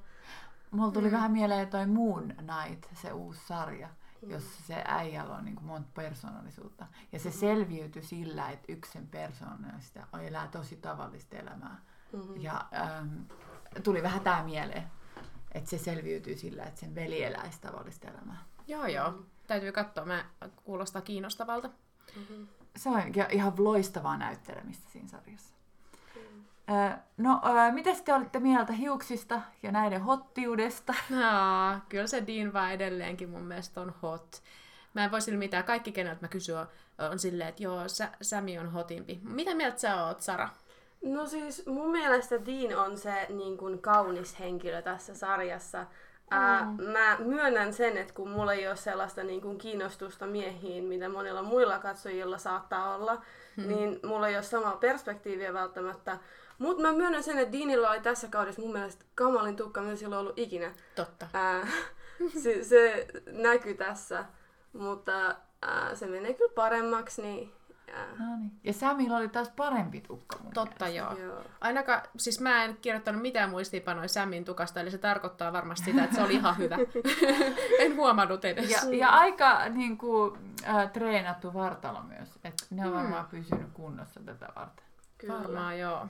Mulla 0.71 0.91
tuli 0.91 1.07
mm. 1.07 1.11
vähän 1.11 1.31
mieleen 1.31 1.67
toi 1.67 1.85
Moon 1.85 2.33
Knight, 2.37 2.85
se 2.93 3.11
uusi 3.11 3.39
sarja, 3.47 3.89
mm. 4.21 4.29
jossa 4.29 4.63
se 4.63 4.83
äijällä 4.85 5.35
on 5.35 5.45
niin 5.45 5.57
monta 5.61 5.89
persoonallisuutta. 5.93 6.87
Ja 7.11 7.19
se 7.19 7.29
mm. 7.29 7.35
selviytyi 7.35 8.03
sillä, 8.03 8.49
että 8.49 8.65
yksi 8.71 8.91
sen 8.91 9.07
persoonallisuudesta 9.07 10.21
elää 10.21 10.47
tosi 10.47 10.75
tavallista 10.75 11.37
elämää. 11.37 11.81
Mm-hmm. 12.13 12.41
Ja 12.41 12.67
ähm, 12.75 13.21
tuli 13.83 14.03
vähän 14.03 14.21
tää 14.21 14.43
mieleen, 14.43 14.83
että 15.51 15.69
se 15.69 15.77
selviytyy 15.77 16.37
sillä, 16.37 16.63
että 16.63 16.79
sen 16.79 16.95
veli 16.95 17.23
eläisi 17.23 17.61
tavallista 17.61 18.07
elämää. 18.07 18.43
Joo, 18.67 18.85
joo. 18.85 19.25
Täytyy 19.47 19.71
katsoa. 19.71 20.05
Mä 20.05 20.25
kuulostaa 20.63 21.01
kiinnostavalta. 21.01 21.69
Se 22.75 22.89
on 22.89 23.15
ja 23.15 23.27
ihan 23.31 23.53
loistavaa 23.57 24.17
näyttelemistä 24.17 24.91
siinä 24.91 25.07
sarjassa. 25.07 25.53
No, 27.17 27.41
mitä 27.71 27.89
te 28.05 28.13
olette 28.13 28.39
mieltä 28.39 28.73
hiuksista 28.73 29.41
ja 29.63 29.71
näiden 29.71 30.01
hottiudesta? 30.01 30.93
Aa, 31.31 31.85
kyllä 31.89 32.07
se 32.07 32.23
Dean 32.27 32.53
vaan 32.53 32.71
edelleenkin 32.71 33.29
mun 33.29 33.43
mielestä 33.43 33.81
on 33.81 33.93
hot. 34.01 34.43
Mä 34.93 35.03
en 35.03 35.11
voi 35.11 35.21
sillä 35.21 35.39
mitään. 35.39 35.63
Kaikki, 35.63 35.91
keneltä 35.91 36.21
mä 36.21 36.27
kysyn, 36.27 36.57
on, 36.57 36.67
on 37.11 37.19
silleen, 37.19 37.49
että 37.49 37.63
joo, 37.63 37.87
Sä, 37.87 38.09
Sami 38.21 38.59
on 38.59 38.71
hotimpi. 38.71 39.19
Mitä 39.23 39.55
mieltä 39.55 39.79
sä 39.79 40.05
oot, 40.05 40.21
Sara? 40.21 40.49
No 41.03 41.25
siis 41.25 41.65
mun 41.65 41.91
mielestä 41.91 42.35
Dean 42.45 42.79
on 42.79 42.97
se 42.97 43.27
niin 43.29 43.57
kuin, 43.57 43.81
kaunis 43.81 44.39
henkilö 44.39 44.81
tässä 44.81 45.15
sarjassa. 45.15 45.85
Ää, 46.31 46.73
mä 46.91 47.17
myönnän 47.19 47.73
sen, 47.73 47.97
että 47.97 48.13
kun 48.13 48.29
mulla 48.29 48.53
ei 48.53 48.67
ole 48.67 48.75
sellaista 48.75 49.23
niin 49.23 49.41
kuin, 49.41 49.57
kiinnostusta 49.57 50.27
miehiin, 50.27 50.83
mitä 50.83 51.09
monilla 51.09 51.43
muilla 51.43 51.79
katsojilla 51.79 52.37
saattaa 52.37 52.95
olla, 52.95 53.21
hmm. 53.57 53.67
niin 53.67 53.99
mulla 54.03 54.27
ei 54.27 54.35
ole 54.35 54.43
samaa 54.43 54.75
perspektiiviä 54.77 55.53
välttämättä. 55.53 56.17
Mutta 56.59 56.81
mä 56.81 56.91
myönnän 56.93 57.23
sen, 57.23 57.39
että 57.39 57.57
Deanilla 57.57 57.89
oli 57.89 58.01
tässä 58.01 58.27
kaudessa 58.27 58.61
mun 58.61 58.73
mielestä 58.73 59.05
kamalin 59.15 59.55
tukka, 59.55 59.81
mitä 59.81 59.95
sillä 59.95 60.15
on 60.15 60.21
ollut 60.21 60.39
ikinä. 60.39 60.71
Totta. 60.95 61.27
Ää, 61.33 61.67
se, 62.43 62.63
se 62.63 63.07
näkyy 63.31 63.73
tässä, 63.73 64.25
mutta 64.73 65.35
ää, 65.61 65.95
se 65.95 66.07
menee 66.07 66.33
kyllä 66.33 66.53
paremmaksi, 66.55 67.21
niin 67.21 67.53
ää, 67.93 68.07
No 68.19 68.37
niin. 68.37 68.51
Ja 68.63 68.73
Samilla 68.73 69.17
oli 69.17 69.29
taas 69.29 69.49
parempi 69.49 70.01
tukka 70.01 70.37
mun 70.43 70.53
Totta 70.53 70.87
joo. 70.87 71.17
joo. 71.17 71.41
Ainakaan, 71.61 72.01
siis 72.17 72.41
mä 72.41 72.63
en 72.63 72.77
kirjoittanut 72.81 73.21
mitään 73.21 73.49
muistiinpanoja 73.49 74.07
Samin 74.07 74.45
tukasta, 74.45 74.79
eli 74.79 74.91
se 74.91 74.97
tarkoittaa 74.97 75.53
varmasti 75.53 75.85
sitä, 75.85 76.03
että 76.03 76.15
se 76.15 76.23
oli 76.23 76.33
ihan 76.33 76.57
hyvä. 76.57 76.77
en 77.79 77.95
huomannut 77.95 78.45
edes. 78.45 78.71
Ja, 78.71 78.95
ja 78.95 79.09
aika 79.09 79.69
niin 79.69 79.97
kuin, 79.97 80.55
äh, 80.67 80.91
treenattu 80.91 81.53
vartalo 81.53 82.03
myös. 82.03 82.29
Että 82.43 82.65
ne 82.69 82.87
on 82.87 82.93
varmaan 82.93 83.25
pysynyt 83.25 83.67
kunnossa 83.73 84.19
tätä 84.25 84.47
varten. 84.55 84.85
Kyllä. 85.17 85.33
Varmaan 85.33 85.79
joo. 85.79 86.07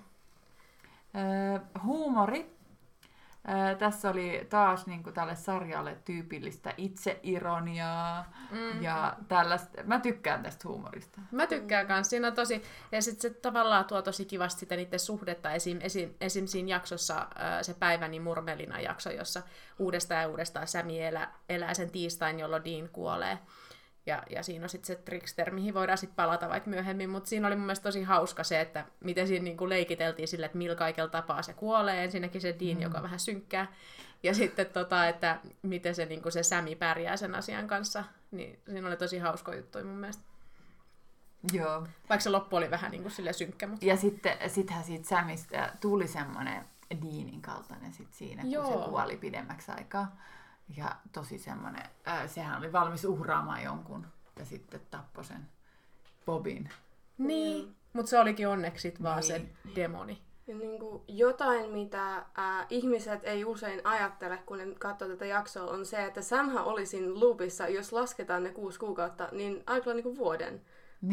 Äh, 1.18 1.62
huumori. 1.84 2.58
Äh, 3.50 3.78
tässä 3.78 4.10
oli 4.10 4.48
taas 4.50 4.88
niin 4.88 5.04
kuin 5.04 5.14
tälle 5.14 5.36
sarjalle 5.36 5.98
tyypillistä 6.06 6.74
itseironiaa 6.78 8.34
mm. 8.52 8.82
ja 8.84 9.16
tällaista. 9.28 9.84
Mä 9.84 10.00
tykkään 10.00 10.44
tästä 10.44 10.68
huumorista. 10.68 11.22
Mä 11.32 11.48
tykkään 11.48 11.88
kans. 11.88 12.10
Siinä 12.10 12.28
on 12.28 12.34
tosi, 12.34 12.64
ja 12.92 13.02
sit 13.02 13.22
se 13.22 13.30
tavallaan 13.30 13.86
tuo 13.86 14.02
tosi 14.02 14.26
kivasti 14.26 14.60
sitä 14.60 14.76
niiden 14.76 15.00
suhdetta. 15.00 15.52
Esim, 15.52 15.80
esim, 15.82 16.14
esim 16.22 16.48
siinä 16.48 16.70
jaksossa 16.70 17.28
ää, 17.36 17.64
se 17.64 17.74
Päiväni 17.74 18.20
Murmelina 18.20 18.80
jakso, 18.80 19.10
jossa 19.10 19.42
uudestaan 19.80 20.22
ja 20.22 20.28
uudestaan 20.28 20.68
Sämi 20.68 21.04
elää, 21.04 21.34
elää 21.50 21.74
sen 21.74 21.90
tiistain, 21.90 22.40
jolloin 22.40 22.66
Dean 22.66 22.90
kuolee. 22.90 23.40
Ja, 24.08 24.24
ja 24.30 24.44
siinä 24.44 24.66
on 24.66 24.70
sitten 24.70 24.88
se 24.88 24.96
Trickster, 24.96 25.52
mihin 25.52 25.74
voidaan 25.74 25.98
sitten 25.98 26.16
palata 26.16 26.50
vaikka 26.50 26.70
myöhemmin, 26.70 27.10
mutta 27.10 27.30
siinä 27.30 27.48
oli 27.48 27.56
mun 27.56 27.66
mielestä 27.66 27.84
tosi 27.84 28.04
hauska 28.04 28.44
se, 28.44 28.62
että 28.62 28.86
miten 29.00 29.28
siinä 29.28 29.44
niinku 29.44 29.70
leikiteltiin 29.70 30.28
sille, 30.28 30.46
että 30.46 30.58
millä 30.58 30.76
kaikella 30.76 31.10
tapaa 31.10 31.42
se 31.42 31.54
kuolee. 31.54 32.04
Ensinnäkin 32.04 32.42
se 32.42 32.56
Dean, 32.60 32.78
mm. 32.78 32.84
joka 32.84 32.98
on 32.98 33.04
vähän 33.04 33.20
synkkää, 33.20 33.68
ja 34.24 34.34
sitten 34.34 34.66
tota, 34.66 35.08
että 35.08 35.40
miten 35.62 35.96
se, 35.96 36.06
niinku 36.06 36.32
se 36.32 36.44
Sämi 36.44 36.76
pärjää 36.76 37.18
sen 37.18 37.36
asian 37.36 37.68
kanssa. 37.68 38.04
Niin 38.32 38.60
siinä 38.70 38.88
oli 38.88 38.98
tosi 38.98 39.18
hauska 39.18 39.56
juttu 39.56 39.84
mun 39.84 39.98
mielestä. 39.98 40.24
Joo. 41.54 41.88
Vaikka 42.10 42.24
se 42.24 42.30
loppu 42.30 42.56
oli 42.56 42.72
vähän 42.72 42.92
niin 42.92 43.02
kuin 43.02 43.12
sille 43.12 43.34
synkkä, 43.34 43.68
mutta... 43.68 43.86
Ja 43.86 43.98
sitten 43.98 44.38
sittenhän 44.48 44.86
siitä 44.86 45.08
Samista 45.08 45.70
tuli 45.82 46.08
semmoinen 46.08 46.66
Deanin 47.02 47.42
kaltainen 47.42 47.94
sit 47.94 48.14
siinä, 48.14 48.42
kun 48.42 48.52
Joo. 48.52 48.84
se 48.84 48.90
kuoli 48.90 49.18
pidemmäksi 49.18 49.72
aikaa. 49.72 50.18
Ja 50.78 50.96
tosi 51.12 51.38
semmoinen, 51.38 51.84
äh, 52.08 52.30
sehän 52.30 52.58
oli 52.60 52.72
valmis 52.72 53.06
uhraamaan 53.06 53.64
jonkun 53.64 54.08
ja 54.40 54.46
sitten 54.46 54.82
tappoi 54.92 55.24
sen 55.26 55.50
Bobin. 56.26 56.70
Niin. 57.18 57.76
Mutta 57.94 58.10
se 58.10 58.20
olikin 58.20 58.48
onneksi 58.48 58.82
sit 58.82 59.04
vaan 59.04 59.24
se 59.24 59.38
Niin. 59.40 59.56
demoni. 59.76 60.22
Ja 60.48 60.56
niin 60.56 60.80
kuin 60.80 61.04
jotain, 61.08 61.72
mitä 61.72 62.26
ää, 62.38 62.66
ihmiset 62.70 63.20
ei 63.24 63.46
usein 63.46 63.82
ajattele, 63.84 64.38
kun 64.46 64.58
ne 64.58 64.66
katsoo 64.80 65.08
tätä 65.08 65.26
jaksoa, 65.26 65.72
on 65.72 65.86
se, 65.86 66.06
että 66.06 66.22
Samha 66.22 66.64
oli 66.64 66.86
siinä 66.86 67.20
loopissa, 67.20 67.68
jos 67.68 67.94
lasketaan 67.94 68.44
ne 68.44 68.50
kuusi 68.52 68.80
kuukautta, 68.80 69.30
niin 69.32 69.64
aika 69.68 69.94
niin 69.94 70.04
kuin 70.04 70.18
vuoden 70.18 70.62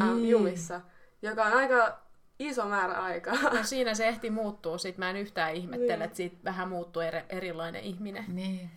ää, 0.00 0.14
Niin. 0.14 0.28
jumissa, 0.28 0.80
joka 1.22 1.44
on 1.44 1.52
aika 1.52 1.98
iso 2.38 2.64
määrä 2.68 2.94
aikaa. 2.94 3.34
No 3.34 3.62
siinä 3.62 3.94
se 3.94 4.08
ehti 4.08 4.30
muuttua, 4.30 4.78
sit 4.78 4.98
mä 4.98 5.10
en 5.10 5.16
yhtään 5.16 5.54
ihmettele, 5.54 5.92
Niin. 5.96 6.02
että 6.02 6.16
siitä 6.16 6.36
vähän 6.44 6.68
muuttuu 6.68 7.02
eri, 7.02 7.20
erilainen 7.28 7.82
ihminen. 7.82 8.24
Niin. 8.28 8.70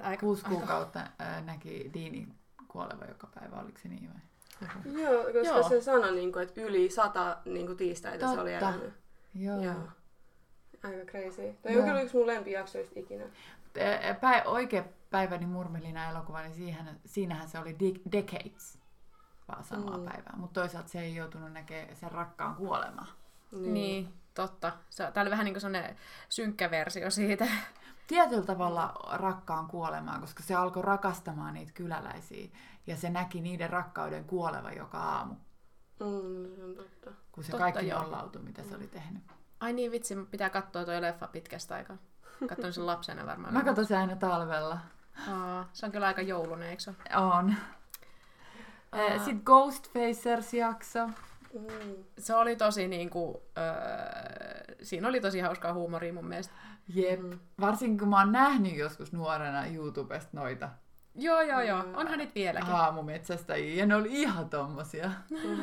Aika, 0.00 0.20
Kuusi 0.20 0.42
aika- 0.44 0.56
kuukautta 0.56 1.00
äh, 1.20 1.44
näki 1.44 1.90
Deanin 1.94 2.34
kuoleva 2.68 3.04
joka 3.04 3.26
päivä, 3.40 3.56
oliko 3.56 3.78
se 3.78 3.88
niin 3.88 4.10
vai? 4.14 4.20
Joku. 4.68 4.98
Joo, 4.98 5.22
koska 5.24 5.38
Joo. 5.58 5.68
se 5.68 5.80
sanoi, 5.80 6.12
niin 6.14 6.32
kuin, 6.32 6.42
että 6.42 6.60
yli 6.60 6.90
sata 6.90 7.36
niin 7.44 7.66
kuin 7.66 7.78
tiistaita 7.78 8.32
se 8.34 8.40
oli 8.40 8.50
Totta. 8.50 8.68
elänyt. 8.68 8.92
Joo. 9.34 9.62
Joo. 9.62 9.74
Aika 10.84 11.10
crazy. 11.10 11.54
Toi 11.62 11.72
Joo. 11.72 11.82
on 11.82 11.88
kyllä 11.88 12.02
yksi 12.02 12.16
mun 12.16 12.26
lempijaksoista 12.26 13.00
ikinä. 13.00 13.24
Pä, 14.20 14.42
oikea 14.46 14.84
päiväni 15.10 15.46
Murmelina 15.46 16.10
elokuva, 16.10 16.42
niin 16.42 16.54
siihen, 16.54 17.00
siinähän 17.04 17.48
se 17.48 17.58
oli 17.58 17.76
de- 17.80 18.00
decades 18.12 18.78
vaan 19.48 19.64
samaa 19.64 19.96
Mm. 19.98 20.04
päivää. 20.04 20.32
Mutta 20.36 20.60
toisaalta 20.60 20.88
se 20.88 21.00
ei 21.00 21.14
joutunut 21.14 21.52
näkemään 21.52 21.96
sen 21.96 22.12
rakkaan 22.12 22.54
kuolemaa. 22.54 23.06
Niin. 23.52 23.74
niin, 23.74 24.08
totta. 24.34 24.72
Se, 24.90 25.10
tää 25.14 25.22
oli 25.22 25.30
vähän 25.30 25.44
niin 25.44 25.54
kuin 25.54 25.60
sellainen 25.60 25.96
synkkä 26.28 26.70
versio 26.70 27.10
siitä. 27.10 27.46
Tietyllä 28.06 28.42
tavalla 28.44 28.94
rakkaan 29.12 29.66
kuolemaa, 29.66 30.18
koska 30.20 30.42
se 30.42 30.54
alkoi 30.54 30.82
rakastamaan 30.82 31.54
niitä 31.54 31.72
kyläläisiä. 31.72 32.48
Ja 32.86 32.96
se 32.96 33.10
näki 33.10 33.40
niiden 33.40 33.70
rakkauden 33.70 34.24
kuoleva 34.24 34.72
joka 34.72 34.98
aamu, 34.98 35.34
Mm, 36.00 36.56
se 36.56 36.64
on 36.64 36.74
totta. 36.74 37.10
kun 37.32 37.44
se 37.44 37.50
Totta, 37.50 37.62
kaikki 37.62 37.88
joo. 37.88 38.02
nollautui, 38.02 38.42
mitä 38.42 38.62
se 38.62 38.76
oli 38.76 38.86
tehnyt. 38.86 39.22
Ai 39.60 39.72
niin 39.72 39.90
vitsi, 39.92 40.16
pitää 40.30 40.50
katsoa 40.50 40.84
toi 40.84 41.00
leffa 41.02 41.26
pitkästä 41.26 41.74
aikaa. 41.74 41.96
Katson 42.48 42.72
sen 42.72 42.86
lapsena 42.86 43.26
varmaan. 43.26 43.54
Mä 43.54 43.64
katson 43.64 43.86
sen 43.86 43.98
aina 43.98 44.16
talvella. 44.16 44.78
Aa, 45.30 45.68
se 45.72 45.86
on 45.86 45.92
kyllä 45.92 46.06
aika 46.06 46.22
joulunen, 46.22 46.68
eikö 46.68 46.82
se? 46.82 46.94
On. 47.16 47.54
Aa. 48.92 49.18
Sitten 49.18 49.42
Ghostfacers-jakso. 49.44 51.06
Mm. 51.54 52.04
Se 52.18 52.34
oli 52.34 52.56
tosi 52.56 52.88
niinku, 52.88 53.42
öö, 53.58 54.74
siinä 54.82 55.08
oli 55.08 55.20
tosi 55.20 55.40
hauskaa 55.40 55.72
huumoria 55.72 56.12
mun 56.12 56.26
mielestä. 56.26 56.54
Jep. 56.94 57.20
Varsinkin 57.60 57.98
kun 57.98 58.08
mä 58.08 58.18
oon 58.18 58.32
nähnyt 58.32 58.76
joskus 58.76 59.12
nuorena 59.12 59.66
YouTubesta 59.66 60.30
noita 60.32 60.68
Joo, 61.14 61.42
joo, 61.42 61.60
joo. 61.60 61.82
Mm. 61.82 61.94
Onhan 61.94 62.18
niitä 62.18 62.34
vieläkin. 62.34 62.68
haamumetsästäjiä, 62.68 63.74
ja 63.74 63.86
ne 63.86 63.96
oli 63.96 64.08
ihan 64.10 64.50
tommosia. 64.50 65.10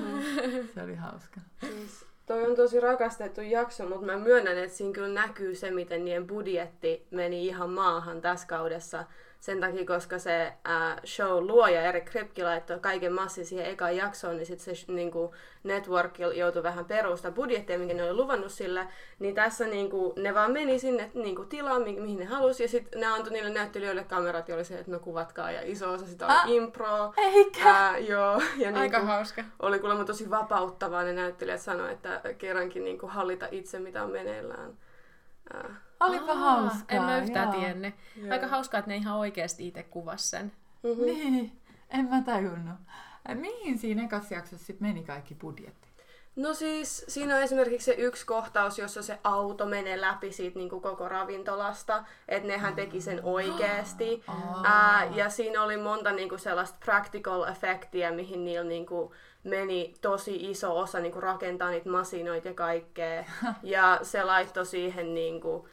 Se 0.73 0.83
oli 0.83 0.95
hauska. 0.95 1.41
Siis 1.61 2.05
toi 2.25 2.49
on 2.49 2.55
tosi 2.55 2.79
rakastettu 2.79 3.41
jakso, 3.41 3.89
mutta 3.89 4.05
mä 4.05 4.17
myönnän, 4.17 4.57
että 4.57 4.77
siinä 4.77 4.93
kyllä 4.93 5.21
näkyy 5.21 5.55
se, 5.55 5.71
miten 5.71 6.05
niiden 6.05 6.27
budjetti 6.27 7.07
meni 7.11 7.45
ihan 7.45 7.69
maahan 7.69 8.21
tässä 8.21 8.47
kaudessa. 8.47 9.05
Sen 9.39 9.60
takia, 9.62 9.86
koska 9.86 10.19
se 10.19 10.41
äh, 10.69 10.96
show 11.05 11.43
luoja 11.48 11.81
Erik 11.81 12.05
Kripke 12.05 12.43
laittoi 12.43 12.79
kaiken 12.79 13.13
massin 13.13 13.46
siihen 13.46 13.65
ekaan 13.65 13.96
jaksoon, 13.98 14.38
niin 14.38 14.46
sitten 14.46 14.75
se 14.75 14.91
niinku, 14.91 15.36
network 15.63 16.19
joutui 16.19 16.63
vähän 16.63 16.86
perusta 16.86 17.31
budjettia, 17.31 17.79
minkä 17.79 17.93
ne 17.93 18.03
oli 18.03 18.13
luvannut 18.13 18.51
sille. 18.51 18.88
Niin 19.19 19.36
tässä 19.36 19.67
niinku, 19.67 20.13
ne 20.17 20.34
vaan 20.34 20.51
meni 20.51 20.79
sinne 20.79 21.12
niinku, 21.13 21.46
tilaan, 21.46 21.81
mi- 21.81 22.00
mihin 22.00 22.19
ne 22.19 22.25
halusi, 22.25 22.63
ja 22.63 22.69
sitten 22.69 23.01
ne 23.01 23.08
antoi 23.08 23.34
niille 23.34 23.50
näyttelijöille 23.50 24.03
kamerat, 24.03 24.50
ja 24.50 24.55
oli 24.55 24.65
se, 24.65 24.79
että 24.79 24.91
no 24.91 25.00
kuvatkaa, 25.00 25.51
ja 25.51 25.62
iso 25.63 25.91
osa 25.91 26.05
sitä 26.08 26.25
oli 26.25 26.34
Ah, 26.36 26.50
impro. 26.50 27.13
Eikä! 27.17 27.69
Ää, 27.69 27.98
joo, 27.98 28.41
ja 28.58 28.67
Aika 28.67 28.79
niinku, 28.98 29.08
hauska. 29.08 29.43
oli 29.60 29.79
kuulemma 29.79 30.03
tosi 30.05 30.29
vapauttavaa 30.29 31.03
ne 31.03 31.13
näyttelijät 31.13 31.62
sanoi, 31.62 31.91
että 31.91 32.22
kerrankin 32.38 32.84
niin 32.84 33.00
kuin 33.00 33.12
hallita 33.12 33.48
itse, 33.51 33.79
mitä 33.79 34.03
on 34.03 34.12
meneillään. 34.12 34.77
Ää, 35.53 35.75
Olipa 36.00 36.32
Aa, 36.32 36.36
hauskaa. 36.38 36.98
En 36.98 37.01
mä 37.03 37.18
yhtään 37.18 37.48
joo. 37.53 37.60
tiennyt. 37.62 37.96
Joo. 38.15 38.32
Aika 38.34 38.48
hauskaa, 38.48 38.79
että 38.79 38.91
ne 38.91 38.96
ihan 38.98 39.18
oikeasti 39.18 39.68
itse 39.68 39.84
kuvas 39.84 40.29
sen. 40.29 40.51
mm-hmm. 40.84 41.06
Niin, 41.06 41.62
en 41.89 42.06
mä 42.06 42.22
tajunnut. 42.22 42.75
Mihin 43.34 43.77
siinä 43.79 44.03
ekassa 44.06 44.34
jaksossa 44.34 44.65
sit 44.65 44.79
meni 44.82 45.03
kaikki 45.03 45.36
budjetti? 45.36 45.89
No 46.36 46.53
siis 46.53 47.06
siinä 47.08 47.36
on 47.36 47.41
esimerkiksi 47.41 47.86
se 47.86 47.91
yksi 47.98 48.25
kohtaus, 48.25 48.79
jossa 48.79 49.01
se 49.01 49.20
auto 49.24 49.65
menee 49.65 50.01
läpi 50.01 50.32
siitä 50.32 50.58
niin 50.60 50.70
kuin 50.70 50.82
koko 50.82 51.10
ravintolasta, 51.10 52.03
että 52.27 52.48
nehän 52.48 52.75
teki 52.75 53.01
sen 53.01 53.20
oikeasti. 53.24 54.24
Aa. 54.27 54.62
Ää, 54.63 55.06
ja 55.06 55.29
siinä 55.29 55.63
oli 55.63 55.77
monta 55.77 56.12
niin 56.12 56.29
kuin 56.29 56.39
sellaista 56.39 56.77
practical 56.86 57.44
effectiä, 57.44 58.12
mihin 58.12 58.46
niillä 58.46 58.70
niin 58.70 58.86
kuin 58.86 59.12
meni 59.44 59.94
tosi 60.01 60.50
iso 60.50 60.79
osa 60.79 61.00
niin 61.00 61.12
kuin 61.12 61.24
rakentaa 61.24 61.70
niitä 61.70 61.89
masinoita 61.89 62.48
ja 62.48 62.53
kaikkea. 62.53 63.25
Ja 63.63 64.00
se 64.01 64.24
laittoi 64.24 64.65
siihen 64.65 65.13
niin 65.13 65.41
kuin 65.41 65.68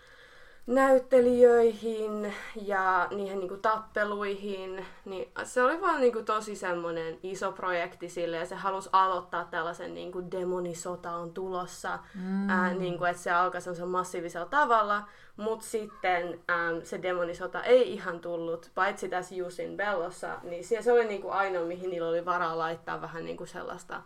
näyttelijöihin 0.66 2.34
ja 2.62 3.08
niihin 3.10 3.38
niinku 3.38 3.56
tappeluihin, 3.56 4.86
niin 5.04 5.28
se 5.44 5.62
oli 5.62 5.80
vaan 5.80 6.00
niinku 6.00 6.22
tosi 6.22 6.56
semmoinen 6.56 7.18
iso 7.22 7.52
projekti 7.52 8.08
sille 8.08 8.36
ja 8.36 8.46
se 8.46 8.54
halusi 8.54 8.88
aloittaa 8.92 9.44
tällaisen 9.44 9.94
niinku 9.94 10.30
demonisota 10.30 11.10
on 11.10 11.32
tulossa, 11.32 11.98
mm. 12.14 12.50
ää, 12.50 12.74
niinku, 12.74 13.04
että 13.04 13.22
se 13.22 13.30
alkaa 13.30 13.60
semmoisella 13.60 13.90
massiivisella 13.90 14.46
tavalla, 14.46 15.08
mutta 15.36 15.66
sitten 15.66 16.40
äm, 16.50 16.82
se 16.82 17.02
demonisota 17.02 17.62
ei 17.62 17.92
ihan 17.92 18.20
tullut, 18.20 18.70
paitsi 18.74 19.08
tässä 19.08 19.34
Jusin 19.34 19.76
Bellossa, 19.76 20.38
niin 20.42 20.64
se, 20.64 20.82
se 20.82 20.92
oli 20.92 21.04
niinku 21.04 21.30
ainoa, 21.30 21.64
mihin 21.64 21.90
niillä 21.90 22.08
oli 22.08 22.24
varaa 22.24 22.58
laittaa 22.58 23.00
vähän 23.00 23.24
niinku 23.24 23.46
sellaista 23.46 24.02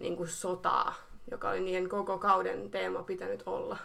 niinku 0.00 0.26
sotaa, 0.26 0.94
joka 1.30 1.50
oli 1.50 1.60
niiden 1.60 1.88
koko 1.88 2.18
kauden 2.18 2.70
teema 2.70 3.02
pitänyt 3.02 3.42
olla. 3.46 3.76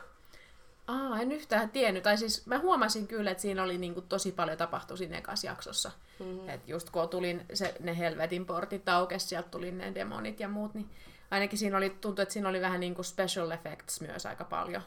Aa, 0.87 1.19
en 1.19 1.31
yhtään 1.31 1.69
tiennyt. 1.69 2.03
Tai 2.03 2.17
siis 2.17 2.45
mä 2.45 2.59
huomasin 2.59 3.07
kyllä, 3.07 3.31
että 3.31 3.41
siinä 3.41 3.63
oli 3.63 3.77
niinku 3.77 4.01
tosi 4.01 4.31
paljon 4.31 4.57
tapahtu 4.57 4.97
siinä 4.97 5.17
ekassa 5.17 5.47
jaksossa. 5.47 5.91
Mhm. 6.19 6.29
Mm-hmm. 6.29 6.49
Et 6.49 6.67
just 6.67 6.89
kun 6.89 7.09
tulin 7.09 7.45
se, 7.53 7.75
ne 7.79 7.97
helvetin 7.97 8.45
portit 8.45 8.89
aukesi, 8.89 9.27
sieltä 9.27 9.49
tuli 9.49 9.71
ne 9.71 9.95
demonit 9.95 10.39
ja 10.39 10.47
muut, 10.47 10.73
niin 10.73 10.89
ainakin 11.31 11.59
siinä 11.59 11.77
oli, 11.77 11.89
tuntui, 11.89 12.23
että 12.23 12.33
siinä 12.33 12.49
oli 12.49 12.61
vähän 12.61 12.79
niin 12.79 12.95
kuin 12.95 13.05
special 13.05 13.51
effects 13.51 14.01
myös 14.01 14.25
aika 14.25 14.43
paljon 14.43 14.81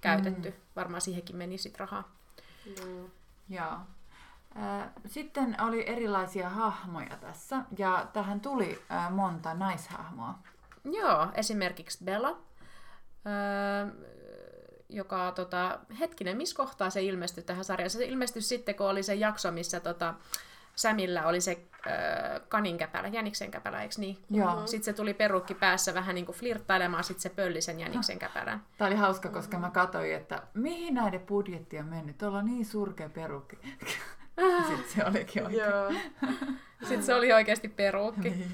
käytetty. 0.00 0.50
Mm. 0.50 0.56
Varmaan 0.76 1.00
siihenkin 1.00 1.36
meni 1.36 1.58
sit 1.58 1.76
rahaa. 1.76 2.16
Mm. 2.66 3.10
Joo. 3.48 3.72
Sitten 5.06 5.56
oli 5.62 5.88
erilaisia 5.88 6.48
hahmoja 6.48 7.16
tässä, 7.20 7.56
ja 7.78 8.06
tähän 8.12 8.40
tuli 8.40 8.82
monta 9.10 9.54
naishahmoa. 9.54 10.38
Joo, 10.84 11.28
esimerkiksi 11.34 12.04
Bella, 12.04 12.38
joka, 14.92 15.32
tota, 15.32 15.78
hetkinen, 16.00 16.36
missä 16.36 16.56
kohtaa 16.56 16.90
se 16.90 17.02
ilmestyi 17.02 17.44
tähän 17.44 17.64
sarjaan? 17.64 17.90
Se 17.90 18.04
ilmestyi 18.04 18.42
sitten, 18.42 18.74
kun 18.74 18.86
oli 18.86 19.02
se 19.02 19.14
jakso, 19.14 19.50
missä 19.50 19.80
tota, 19.80 20.14
Sämillä 20.76 21.26
oli 21.26 21.40
se 21.40 21.66
äh, 21.86 22.40
kaninkäpälä, 22.48 23.08
jäniksen 23.08 23.50
käpälä, 23.50 23.82
eikö 23.82 23.94
niin? 23.98 24.18
Joo. 24.30 24.66
Sitten 24.66 24.84
se 24.84 24.92
tuli 24.92 25.14
perukki 25.14 25.54
päässä 25.54 25.94
vähän 25.94 26.14
niin 26.14 26.26
kuin 26.26 26.36
flirttailemaan, 26.36 27.04
sitten 27.04 27.22
se 27.22 27.28
pölli 27.28 27.60
sen 27.60 27.80
jäniksen 27.80 28.18
käpälän. 28.18 28.62
Tämä 28.78 28.88
oli 28.88 28.96
hauska, 28.96 29.28
koska 29.28 29.58
mä 29.58 29.70
katsoin, 29.70 30.14
että 30.14 30.42
mihin 30.54 30.94
näiden 30.94 31.20
budjetti 31.20 31.78
on 31.78 31.86
mennyt. 31.86 32.18
Tuolla 32.18 32.38
on 32.38 32.46
niin 32.46 32.66
surkea 32.66 33.08
perukki. 33.08 33.58
Sitten 34.68 34.88
se 34.94 35.04
olikin 35.04 35.44
oikein. 35.44 35.62
Joo. 35.62 35.92
Sitten 36.88 37.02
se 37.02 37.14
oli 37.14 37.32
oikeasti 37.32 37.68
perukki. 37.68 38.30
Niin. 38.30 38.52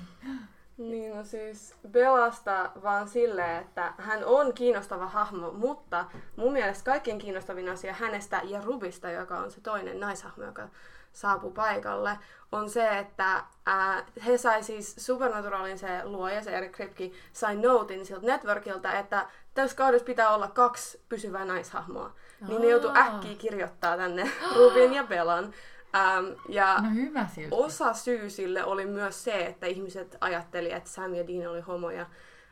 Niin, 0.78 1.16
no 1.16 1.25
siis 1.25 1.75
Belasta 1.90 2.70
vaan 2.82 3.08
silleen, 3.08 3.62
että 3.62 3.92
hän 3.99 4.25
on 4.25 4.54
kiinnostava 4.54 5.06
hahmo, 5.06 5.52
mutta 5.52 6.04
mun 6.37 6.52
mielestä 6.52 6.85
kaikkein 6.85 7.18
kiinnostavin 7.18 7.68
asia 7.68 7.92
hänestä 7.92 8.40
ja 8.44 8.61
Rubista, 8.64 9.11
joka 9.11 9.38
on 9.38 9.50
se 9.50 9.61
toinen 9.61 10.00
naishahmo, 10.00 10.44
joka 10.44 10.68
saapui 11.12 11.52
paikalle, 11.52 12.18
on 12.52 12.70
se, 12.70 12.99
että 12.99 13.44
ää, 13.66 14.06
he 14.26 14.38
sai 14.38 14.62
siis 14.62 14.97
Supernaturalin 14.99 15.78
se 15.78 16.04
luoja, 16.04 16.42
se 16.42 16.50
Eric 16.50 16.73
Kripke, 16.73 17.11
sai 17.32 17.56
notin 17.56 18.06
siltä 18.06 18.26
networkilta, 18.26 18.92
että 18.92 19.26
tässä 19.54 19.76
kaudessa 19.76 20.04
pitää 20.04 20.35
olla 20.35 20.49
kaksi 20.49 21.00
pysyvää 21.08 21.44
naishahmoa. 21.44 22.14
Niin 22.49 22.61
ne 22.61 22.68
joutui 22.68 22.92
äkkiä 22.97 23.35
kirjoittaa 23.38 23.97
tänne 23.97 24.30
Rubin 24.56 24.94
ja 24.94 25.04
Belan. 25.04 25.54
Ähm, 25.95 26.26
ja 26.49 26.78
no 26.83 26.90
hyvä 26.95 27.26
silti. 27.35 27.49
osa 27.50 27.92
syy 27.92 28.30
sille 28.30 28.64
oli 28.64 28.87
myös 28.87 29.25
se, 29.25 29.47
että 29.47 29.66
ihmiset 29.66 30.16
ajatteli, 30.21 30.73
että 30.73 30.90
Sam 30.90 31.14
ja 31.14 31.26
Dean 31.26 31.50
oli 31.50 31.61
homoja. 31.61 32.07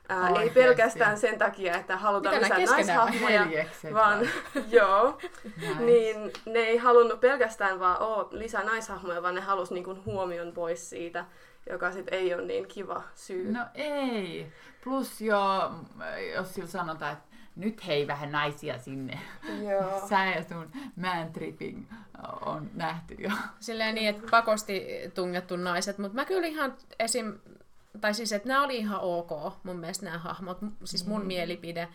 Ää, 0.09 0.29
ei 0.41 0.51
pelkästään 0.51 1.19
sen 1.19 1.39
takia, 1.39 1.77
että 1.77 1.97
halutaan 1.97 2.43
Mitä 2.43 2.59
lisää 2.59 2.77
naishahmoja, 2.77 3.47
vaan 3.93 4.29
joo, 4.71 5.19
nice. 5.57 5.75
niin 5.85 6.33
ne 6.47 6.59
ei 6.59 6.77
halunnut 6.77 7.21
pelkästään 7.21 7.81
vaan 7.81 8.03
oo 8.03 8.29
lisää 8.31 8.65
naishahmoja, 8.65 9.23
vaan 9.23 9.35
ne 9.35 9.41
halusi 9.41 9.75
niinku 9.75 9.99
huomion 10.07 10.53
pois 10.53 10.91
siitä, 10.91 11.25
joka 11.71 11.93
sitten 11.93 12.15
ei 12.15 12.35
ole 12.35 12.43
niin 12.43 12.69
kiva 12.69 13.03
syy. 13.15 13.53
No 13.53 13.61
ei. 13.75 14.53
Plus 14.85 15.21
jo, 15.21 15.71
jos 16.35 16.55
sillä 16.55 16.69
sanotaan, 16.69 17.13
että 17.13 17.36
nyt 17.57 17.87
hei 17.87 18.07
vähän 18.07 18.33
naisia 18.33 18.79
sinne. 18.79 19.21
Joo. 19.71 20.01
Sä 20.09 20.25
ja 20.25 20.45
sun 20.49 20.71
man 20.97 21.33
tripping 21.33 21.87
on 22.41 22.71
nähty 22.75 23.15
jo. 23.15 23.31
Silleen 23.61 23.95
niin, 23.95 24.09
että 24.09 24.27
pakosti 24.31 24.87
tungettu 25.15 25.57
naiset, 25.57 25.99
mutta 25.99 26.15
mä 26.15 26.25
kyllä 26.25 26.47
ihan 26.47 26.75
esim 26.99 27.39
tai 28.01 28.15
siis, 28.15 28.33
että 28.33 28.49
nämä 28.49 28.65
oli 28.65 28.77
ihan 28.77 29.01
ok 29.01 29.31
mun 29.63 29.77
mielestä 29.77 30.05
nämä 30.05 30.19
hahmot. 30.19 30.59
Siis 30.85 31.07
mun 31.07 31.21
mm. 31.21 31.27
mielipide 31.27 31.89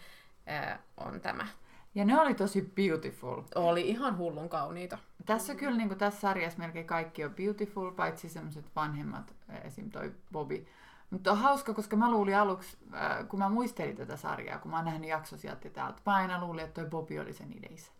ää, 0.45 0.79
on 0.97 1.21
tämä. 1.21 1.47
Ja 1.95 2.05
ne 2.05 2.21
oli 2.21 2.33
tosi 2.33 2.71
beautiful. 2.75 3.41
Oli 3.55 3.89
ihan 3.89 4.17
hullun 4.17 4.49
kauniita. 4.49 4.97
Tässä 5.25 5.55
kyllä 5.55 5.77
niin 5.77 5.87
kuin 5.87 5.97
tässä 5.97 6.19
sarjassa 6.19 6.59
melkein 6.59 6.87
kaikki 6.87 7.25
on 7.25 7.33
beautiful, 7.35 7.91
paitsi 7.91 8.29
semmoiset 8.29 8.65
vanhemmat, 8.75 9.35
esim. 9.63 9.91
toi 9.91 10.11
Bobby. 10.31 10.65
Mutta 11.11 11.31
on 11.31 11.37
hauska, 11.37 11.73
koska 11.73 11.95
mä 11.95 12.11
luulin 12.11 12.37
aluksi, 12.37 12.77
äh, 12.93 13.27
kun 13.27 13.39
mä 13.39 13.49
muistelin 13.49 13.95
tätä 13.95 14.17
sarjaa, 14.17 14.59
kun 14.59 14.71
mä 14.71 14.77
oon 14.77 14.85
nähnyt 14.85 15.09
jakso 15.09 15.37
sieltä 15.37 15.69
täältä, 15.69 16.01
mä 16.05 16.15
aina 16.15 16.45
luulin, 16.45 16.65
että 16.65 16.81
toi 16.81 16.89
Bobby 16.89 17.19
oli 17.19 17.33
sen 17.33 17.57
ideissä. 17.57 17.91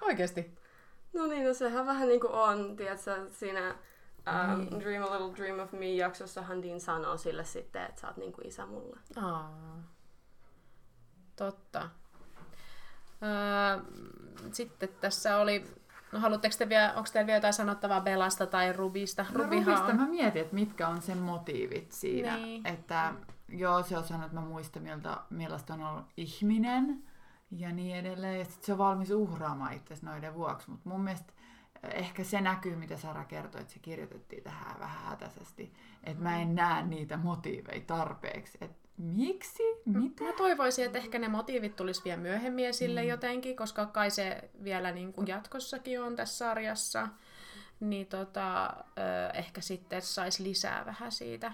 Oikeesti? 0.00 0.58
No 1.12 1.26
niin, 1.26 1.46
no 1.46 1.54
sehän 1.54 1.86
vähän 1.86 2.08
niin 2.08 2.20
kuin 2.20 2.32
on, 2.32 2.76
tiedätkö, 2.76 3.28
siinä 3.30 3.74
Um, 4.28 4.60
niin. 4.60 4.80
Dream 4.80 5.02
a 5.02 5.10
Little 5.10 5.36
Dream 5.36 5.58
of 5.58 5.72
Me 5.72 5.92
jaksossahan 5.92 6.62
Dean 6.62 6.80
sanoo 6.80 7.16
sille 7.16 7.44
sitten, 7.44 7.84
että 7.84 8.00
sä 8.00 8.06
oot 8.06 8.16
niinku 8.16 8.40
isä 8.44 8.66
mulle. 8.66 8.98
Aa. 9.16 9.82
Totta. 11.36 11.90
Öö, 13.22 13.82
sitten 14.52 14.88
tässä 15.00 15.36
oli, 15.36 15.64
no 16.12 16.20
haluatteko 16.20 16.54
te 16.58 16.68
vielä, 16.68 16.92
onko 16.96 17.08
teillä 17.12 17.26
vielä 17.26 17.36
jotain 17.36 17.54
sanottavaa 17.54 18.00
Belasta 18.00 18.46
tai 18.46 18.72
Rubista? 18.72 19.22
No 19.22 19.44
Rubihan 19.44 19.66
Rubista 19.66 19.86
on... 19.86 19.96
mä 19.96 20.06
mietin, 20.06 20.42
että 20.42 20.54
mitkä 20.54 20.88
on 20.88 21.02
sen 21.02 21.18
motiivit 21.18 21.92
siinä. 21.92 22.36
Niin. 22.36 22.66
Että 22.66 23.14
joo, 23.48 23.82
se 23.82 23.98
on 23.98 24.04
sanonut, 24.04 24.26
että 24.26 24.40
mä 24.40 24.46
muistan, 24.46 24.82
miltä, 24.82 25.16
millaista 25.30 25.74
on 25.74 25.82
ollut 25.82 26.06
ihminen 26.16 27.02
ja 27.50 27.72
niin 27.72 27.96
edelleen. 27.96 28.38
Ja 28.38 28.44
sitten 28.44 28.64
se 28.64 28.72
on 28.72 28.78
valmis 28.78 29.10
uhraamaan 29.10 29.72
itse 29.72 29.94
noiden 30.02 30.34
vuoksi. 30.34 30.70
Mutta 30.70 30.88
mun 30.88 31.00
mielestä 31.00 31.32
ehkä 31.82 32.24
se 32.24 32.40
näkyy, 32.40 32.76
mitä 32.76 32.96
Sara 32.96 33.24
kertoi, 33.24 33.60
että 33.60 33.72
se 33.72 33.78
kirjoitettiin 33.78 34.42
tähän 34.42 34.80
vähän 34.80 35.04
hätäisesti. 35.04 35.74
Että 36.04 36.22
mä 36.22 36.40
en 36.40 36.54
näe 36.54 36.86
niitä 36.86 37.16
motiiveja 37.16 37.80
tarpeeksi. 37.80 38.58
Että 38.60 38.81
miksi? 39.02 39.62
Mitä? 39.84 40.24
Mä 40.24 40.32
toivoisin, 40.32 40.84
että 40.84 40.98
ehkä 40.98 41.18
ne 41.18 41.28
motiivit 41.28 41.76
tulisi 41.76 42.04
vielä 42.04 42.20
myöhemmin 42.20 42.66
esille 42.66 43.02
mm. 43.02 43.08
jotenkin, 43.08 43.56
koska 43.56 43.86
kai 43.86 44.10
se 44.10 44.50
vielä 44.64 44.92
niin 44.92 45.12
kuin 45.12 45.26
jatkossakin 45.26 46.02
on 46.02 46.16
tässä 46.16 46.36
sarjassa. 46.36 47.08
Niin 47.80 48.06
tota, 48.06 48.74
ehkä 49.34 49.60
sitten 49.60 50.02
saisi 50.02 50.42
lisää 50.42 50.86
vähän 50.86 51.12
siitä. 51.12 51.52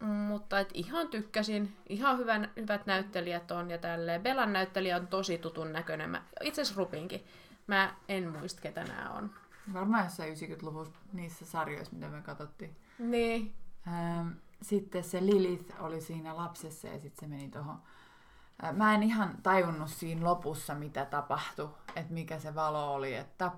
Mutta 0.00 0.60
et 0.60 0.68
ihan 0.74 1.08
tykkäsin. 1.08 1.76
Ihan 1.88 2.18
hyvän, 2.18 2.52
hyvät 2.56 2.86
näyttelijät 2.86 3.50
on 3.50 3.70
ja 3.70 3.78
tälleen. 3.78 4.22
Belan 4.22 4.52
näyttelijä 4.52 4.96
on 4.96 5.06
tosi 5.06 5.38
tutun 5.38 5.72
näköinen. 5.72 6.18
itse 6.42 6.62
asiassa 6.62 6.78
Rupinkin. 6.78 7.24
Mä 7.66 7.94
en 8.08 8.28
muista, 8.28 8.60
ketä 8.60 8.84
nämä 8.84 9.10
on. 9.10 9.30
Varmaan 9.72 10.04
jossain 10.04 10.36
90-luvun 10.36 10.92
niissä 11.12 11.46
sarjoissa, 11.46 11.94
mitä 11.94 12.08
me 12.08 12.22
katsottiin. 12.22 12.76
Niin. 12.98 13.54
Ähm, 13.88 14.28
sitten 14.62 15.04
se 15.04 15.26
Lilith 15.26 15.82
oli 15.82 16.00
siinä 16.00 16.36
lapsessa 16.36 16.88
ja 16.88 16.98
sitten 16.98 17.20
se 17.20 17.26
meni 17.26 17.50
tuohon. 17.50 17.78
Mä 18.72 18.94
en 18.94 19.02
ihan 19.02 19.38
tajunnut 19.42 19.90
siinä 19.90 20.24
lopussa, 20.24 20.74
mitä 20.74 21.04
tapahtui, 21.04 21.68
että 21.96 22.12
mikä 22.12 22.38
se 22.38 22.54
valo 22.54 22.94
oli, 22.94 23.14
että 23.14 23.50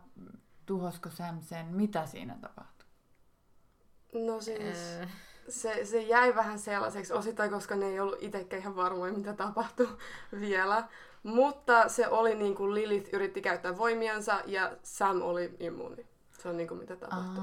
tuhosko 0.66 1.10
Sam 1.10 1.40
sen, 1.40 1.66
mitä 1.66 2.06
siinä 2.06 2.38
tapahtui? 2.40 2.86
No 4.12 4.40
siis, 4.40 4.78
äh. 5.02 5.08
se, 5.48 5.84
se 5.84 6.02
jäi 6.02 6.34
vähän 6.34 6.58
sellaiseksi, 6.58 7.12
osittain 7.12 7.50
koska 7.50 7.76
ne 7.76 7.86
ei 7.86 8.00
ollut 8.00 8.22
itsekään 8.22 8.62
ihan 8.62 8.76
varmoja, 8.76 9.12
mitä 9.12 9.32
tapahtui 9.32 9.96
vielä. 10.40 10.88
Mutta 11.22 11.88
se 11.88 12.08
oli 12.08 12.34
niin 12.34 12.54
kuin 12.54 12.74
Lilith 12.74 13.14
yritti 13.14 13.40
käyttää 13.40 13.78
voimiansa 13.78 14.40
ja 14.46 14.76
Sam 14.82 15.22
oli 15.22 15.56
immuuni. 15.60 16.06
Se 16.38 16.48
on 16.48 16.56
niin 16.56 16.68
kuin 16.68 16.80
mitä 16.80 16.96
tapahtui. 16.96 17.42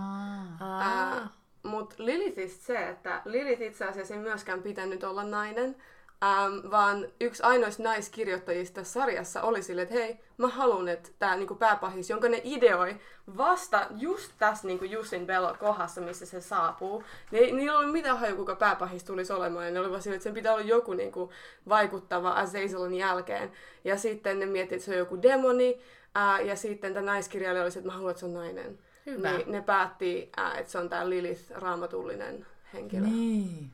Mutta 1.68 1.96
Lilithistä 1.98 2.66
se, 2.66 2.90
että 2.90 3.22
Lilith 3.26 3.62
itse 3.62 3.86
asiassa 3.86 4.14
ei 4.14 4.20
myöskään 4.20 4.64
pitänyt 4.64 5.04
olla 5.04 5.24
nainen, 5.24 5.76
Ähm, 6.24 6.72
vaan 6.72 7.08
yksi 7.22 7.44
ainoista 7.44 7.84
naiskirjoittajista 7.84 8.84
sarjassa 8.84 9.42
oli 9.42 9.62
sille, 9.62 9.82
että 9.82 9.94
hei, 9.96 10.20
mä 10.38 10.48
haluan, 10.48 10.88
että 10.88 11.10
tämä 11.20 11.36
niinku 11.36 11.56
pääpahis, 11.56 12.10
jonka 12.10 12.30
ne 12.30 12.42
ideoi 12.44 12.96
vasta 13.38 13.88
just 13.98 14.32
tässä 14.40 14.68
niinku 14.68 14.86
Jussin 14.86 15.26
Bello 15.26 15.56
kohdassa, 15.60 16.02
missä 16.02 16.26
se 16.26 16.42
saapuu. 16.42 17.04
Ne, 17.32 17.40
niillä 17.40 17.62
ei 17.62 17.70
ollut 17.70 17.92
mitään 17.92 18.20
haju, 18.20 18.36
kuka 18.36 18.56
pääpahis 18.56 19.04
tulisi 19.04 19.34
olemaan. 19.34 19.66
Ja 19.66 19.72
ne 19.72 19.80
oli 19.80 19.90
vaan 19.90 20.02
sille, 20.02 20.16
että 20.16 20.24
sen 20.24 20.34
pitää 20.34 20.54
olla 20.54 20.64
joku 20.64 20.94
niinku 20.94 21.32
vaikuttava 21.70 22.32
Azazelin 22.32 22.96
jälkeen. 22.96 23.52
Ja 23.84 23.98
sitten 23.98 24.40
ne 24.40 24.46
miettivät, 24.46 24.80
että 24.80 24.86
se 24.86 24.92
on 24.92 24.98
joku 24.98 25.22
demoni. 25.22 25.82
Ää, 26.16 26.42
ja 26.42 26.56
sitten 26.56 26.94
tämä 26.94 27.06
naiskirjailija 27.06 27.64
oli 27.64 27.72
se, 27.72 27.80
että 27.80 27.90
mä 27.90 27.94
haluan, 27.94 28.12
että 28.12 28.20
se 28.20 28.26
on 28.26 28.34
nainen. 28.34 28.80
Hyvä. 29.08 29.32
Niin 29.32 29.52
ne 29.52 29.62
päätti, 29.62 30.32
ää, 30.38 30.54
että 30.54 30.72
se 30.72 30.78
on 30.78 30.90
tämä 30.90 31.10
Lilith 31.10 31.52
raamatullinen 31.52 32.46
henkilö. 32.74 33.06
Niin. 33.06 33.72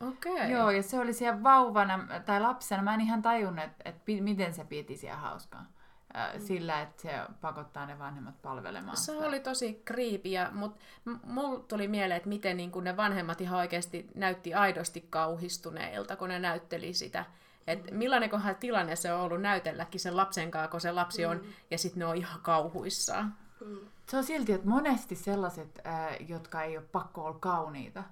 Okei. 0.00 0.32
Okay. 0.32 0.50
Joo, 0.50 0.70
ja 0.70 0.82
se 0.82 0.98
oli 0.98 1.12
siellä 1.12 1.42
vauvana 1.42 2.06
tai 2.26 2.40
lapsena. 2.40 2.82
Mä 2.82 2.94
en 2.94 3.00
ihan 3.00 3.22
tajunnut, 3.22 3.64
että, 3.64 3.82
että 3.84 4.02
miten 4.20 4.54
se 4.54 4.64
piti 4.64 4.96
siellä 4.96 5.18
hauskaa. 5.18 5.66
Mm. 6.14 6.40
Sillä, 6.46 6.80
että 6.80 7.02
se 7.02 7.10
pakottaa 7.40 7.86
ne 7.86 7.98
vanhemmat 7.98 8.42
palvelemaan. 8.42 8.96
Se 8.96 9.12
oli 9.12 9.40
tosi 9.40 9.82
kriipiä, 9.84 10.50
mutta 10.52 10.80
mulla 11.24 11.60
tuli 11.60 11.88
mieleen, 11.88 12.16
että 12.16 12.28
miten 12.28 12.56
niin 12.56 12.70
kun 12.70 12.84
ne 12.84 12.96
vanhemmat 12.96 13.40
ihan 13.40 13.58
oikeasti 13.58 14.06
näytti 14.14 14.54
aidosti 14.54 15.06
kauhistuneilta, 15.10 16.16
kun 16.16 16.28
ne 16.28 16.38
näytteli 16.38 16.94
sitä. 16.94 17.24
Että 17.66 17.94
millainenkohan 17.94 18.56
tilanne 18.56 18.96
se 18.96 19.12
on 19.12 19.20
ollut 19.20 19.42
näytelläkin 19.42 20.00
sen 20.00 20.16
lapsen 20.16 20.50
kanssa, 20.50 20.70
kun 20.70 20.80
se 20.80 20.92
lapsi 20.92 21.26
on, 21.26 21.36
mm. 21.36 21.52
ja 21.70 21.78
sitten 21.78 21.98
ne 21.98 22.06
on 22.06 22.16
ihan 22.16 22.40
kauhuissaan. 22.40 23.34
Mm. 23.64 23.78
Se 24.10 24.16
on 24.16 24.24
silti, 24.24 24.52
että 24.52 24.68
monesti 24.68 25.14
sellaiset, 25.14 25.80
äh, 25.86 26.16
jotka 26.28 26.62
ei 26.62 26.76
ole 26.76 26.86
pakko 26.92 27.24
olla 27.24 27.38
kauniita, 27.38 28.04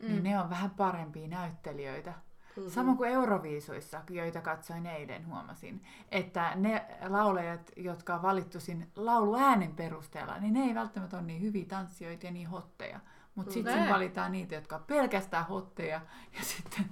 niin 0.00 0.10
mm. 0.10 0.14
niin 0.14 0.22
ne 0.22 0.40
on 0.40 0.50
vähän 0.50 0.70
parempia 0.70 1.28
näyttelijöitä. 1.28 2.10
Mm-hmm. 2.10 2.70
Sama 2.70 2.96
kuin 2.96 3.10
Euroviisuissa, 3.10 4.02
joita 4.10 4.40
katsoin 4.40 4.86
eilen, 4.86 5.26
huomasin, 5.26 5.84
että 6.10 6.54
ne 6.54 6.86
laulajat, 7.08 7.72
jotka 7.76 8.14
on 8.14 8.22
valittu 8.22 8.60
siinä 8.60 8.86
lauluäänen 8.96 9.76
perusteella, 9.76 10.38
niin 10.38 10.52
ne 10.52 10.60
ei 10.60 10.74
välttämättä 10.74 11.16
ole 11.16 11.26
niin 11.26 11.42
hyviä 11.42 11.64
tanssijoita 11.68 12.26
ja 12.26 12.32
niin 12.32 12.48
hotteja. 12.48 13.00
Mutta 13.36 13.52
sitten 13.52 13.88
valitaan 13.88 14.32
niitä, 14.32 14.54
jotka 14.54 14.76
on 14.76 14.84
pelkästään 14.86 15.46
hotteja 15.46 16.00
ja 16.38 16.42
sitten 16.56 16.84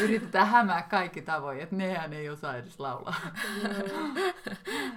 yritetään 0.00 0.46
hämää 0.46 0.82
kaikki 0.82 1.22
tavoin, 1.22 1.60
että 1.60 1.76
nehän 1.76 2.12
ei 2.12 2.28
osaa 2.28 2.56
edes 2.56 2.80
laulaa. 2.80 3.14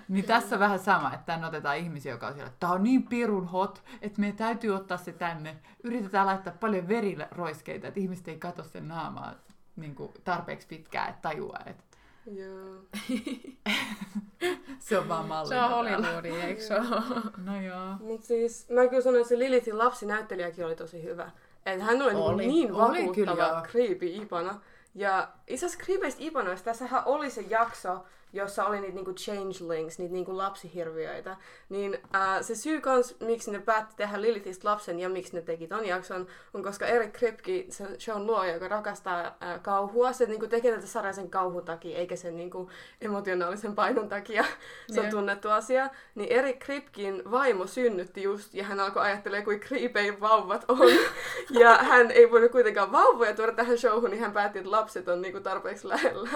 niin 0.07 0.25
tässä 0.25 0.55
on 0.55 0.59
vähän 0.59 0.79
sama, 0.79 1.13
että 1.13 1.25
tänne 1.25 1.47
otetaan 1.47 1.77
ihmisiä, 1.77 2.11
joka 2.11 2.27
on 2.27 2.33
siellä, 2.33 2.47
että 2.47 2.59
tämä 2.59 2.73
on 2.73 2.83
niin 2.83 3.03
pirun 3.03 3.47
hot, 3.47 3.83
että 4.01 4.19
meidän 4.19 4.37
täytyy 4.37 4.75
ottaa 4.75 4.97
se 4.97 5.11
tänne. 5.13 5.55
Yritetään 5.83 6.25
laittaa 6.25 6.53
paljon 6.59 6.87
veriroiskeita, 6.87 7.87
että 7.87 7.99
ihmiset 7.99 8.27
ei 8.27 8.39
katso 8.39 8.63
sen 8.63 8.87
naamaa 8.87 9.33
niin 9.75 9.95
kuin 9.95 10.11
tarpeeksi 10.23 10.67
pitkään, 10.67 11.09
että 11.09 11.21
tajuaa, 11.21 11.63
että 11.65 11.83
Joo. 12.25 12.75
se 14.79 14.97
on 14.97 15.09
vaan 15.09 15.25
malli. 15.25 15.49
Se 15.49 15.61
on 15.61 15.69
Hollywoodi, 15.69 16.29
eikö 16.29 16.61
se 16.61 16.75
ole? 16.75 17.21
No 17.45 17.61
joo. 17.61 17.95
Mut 17.99 18.23
siis 18.23 18.69
mä 18.69 18.87
kyllä 18.87 19.03
sanoin, 19.03 19.21
että 19.21 19.29
se 19.29 19.39
Lilithin 19.39 19.77
lapsinäyttelijäkin 19.77 20.65
oli 20.65 20.75
tosi 20.75 21.03
hyvä. 21.03 21.31
Et 21.65 21.81
hän 21.81 22.01
oli, 22.01 22.13
Oli. 22.13 22.21
oli. 22.21 22.47
niin 22.47 22.71
Oli 22.71 23.09
kyllä, 23.09 23.31
joo. 23.31 23.37
vakuuttava 23.37 23.67
creepy 23.71 24.05
Ipana. 24.05 24.61
Ja 24.95 25.27
itse 25.47 25.65
asiassa 25.65 25.85
creepeistä 25.85 26.23
Ipanoista, 26.23 26.65
tässähän 26.65 27.03
oli 27.05 27.29
se 27.29 27.41
jakso, 27.49 28.05
jossa 28.35 28.65
oli 28.65 28.79
niitä 28.79 28.95
niinku 28.95 29.13
changelings, 29.13 29.99
niitä 29.99 30.13
niinku 30.13 30.37
lapsihirviöitä. 30.37 31.37
Niin 31.69 31.97
ää, 32.13 32.41
se 32.41 32.55
syy 32.55 32.81
kans, 32.81 33.15
miksi 33.19 33.51
ne 33.51 33.59
päätti 33.59 33.93
tehdä 33.97 34.21
Lilithistä 34.21 34.69
lapsen 34.69 34.99
ja 34.99 35.09
miksi 35.09 35.35
ne 35.35 35.41
teki 35.41 35.67
ton 35.67 35.85
jakson, 35.85 36.27
on 36.53 36.63
koska 36.63 36.85
Eric 36.85 37.11
Kripke, 37.13 37.65
se 37.69 37.87
shown 37.99 38.27
luoja, 38.27 38.53
joka 38.53 38.67
rakastaa 38.67 39.35
ää, 39.39 39.59
kauhua, 39.59 40.13
se 40.13 40.25
niinku 40.25 40.47
tekee 40.47 40.75
tätä 40.75 40.87
sarjaa 40.87 41.13
sen 41.13 41.29
kauhun 41.29 41.65
takia, 41.65 41.97
eikä 41.97 42.15
sen 42.15 42.37
niinku 42.37 42.69
emotionaalisen 43.01 43.75
painon 43.75 44.09
takia. 44.09 44.45
se 44.93 45.01
on 45.01 45.09
tunnettu 45.09 45.49
asia. 45.49 45.89
Niin 46.15 46.31
Eric 46.31 46.59
Kripkin 46.59 47.31
vaimo 47.31 47.67
synnytti 47.67 48.23
just, 48.23 48.53
ja 48.53 48.63
hän 48.63 48.79
alkoi 48.79 49.03
ajattelemaan, 49.03 49.45
kuin 49.45 49.59
creepy 49.59 50.19
vauvat 50.21 50.65
on. 50.67 50.91
ja 51.61 51.75
hän 51.77 52.11
ei 52.11 52.31
voinut 52.31 52.51
kuitenkaan 52.51 52.91
vauvoja 52.91 53.35
tuoda 53.35 53.51
tähän 53.51 53.77
showhun, 53.77 54.09
niin 54.09 54.21
hän 54.21 54.31
päätti, 54.31 54.59
että 54.59 54.71
lapset 54.71 55.07
on 55.07 55.21
niinku 55.21 55.39
tarpeeksi 55.39 55.87
lähellä. 55.87 56.29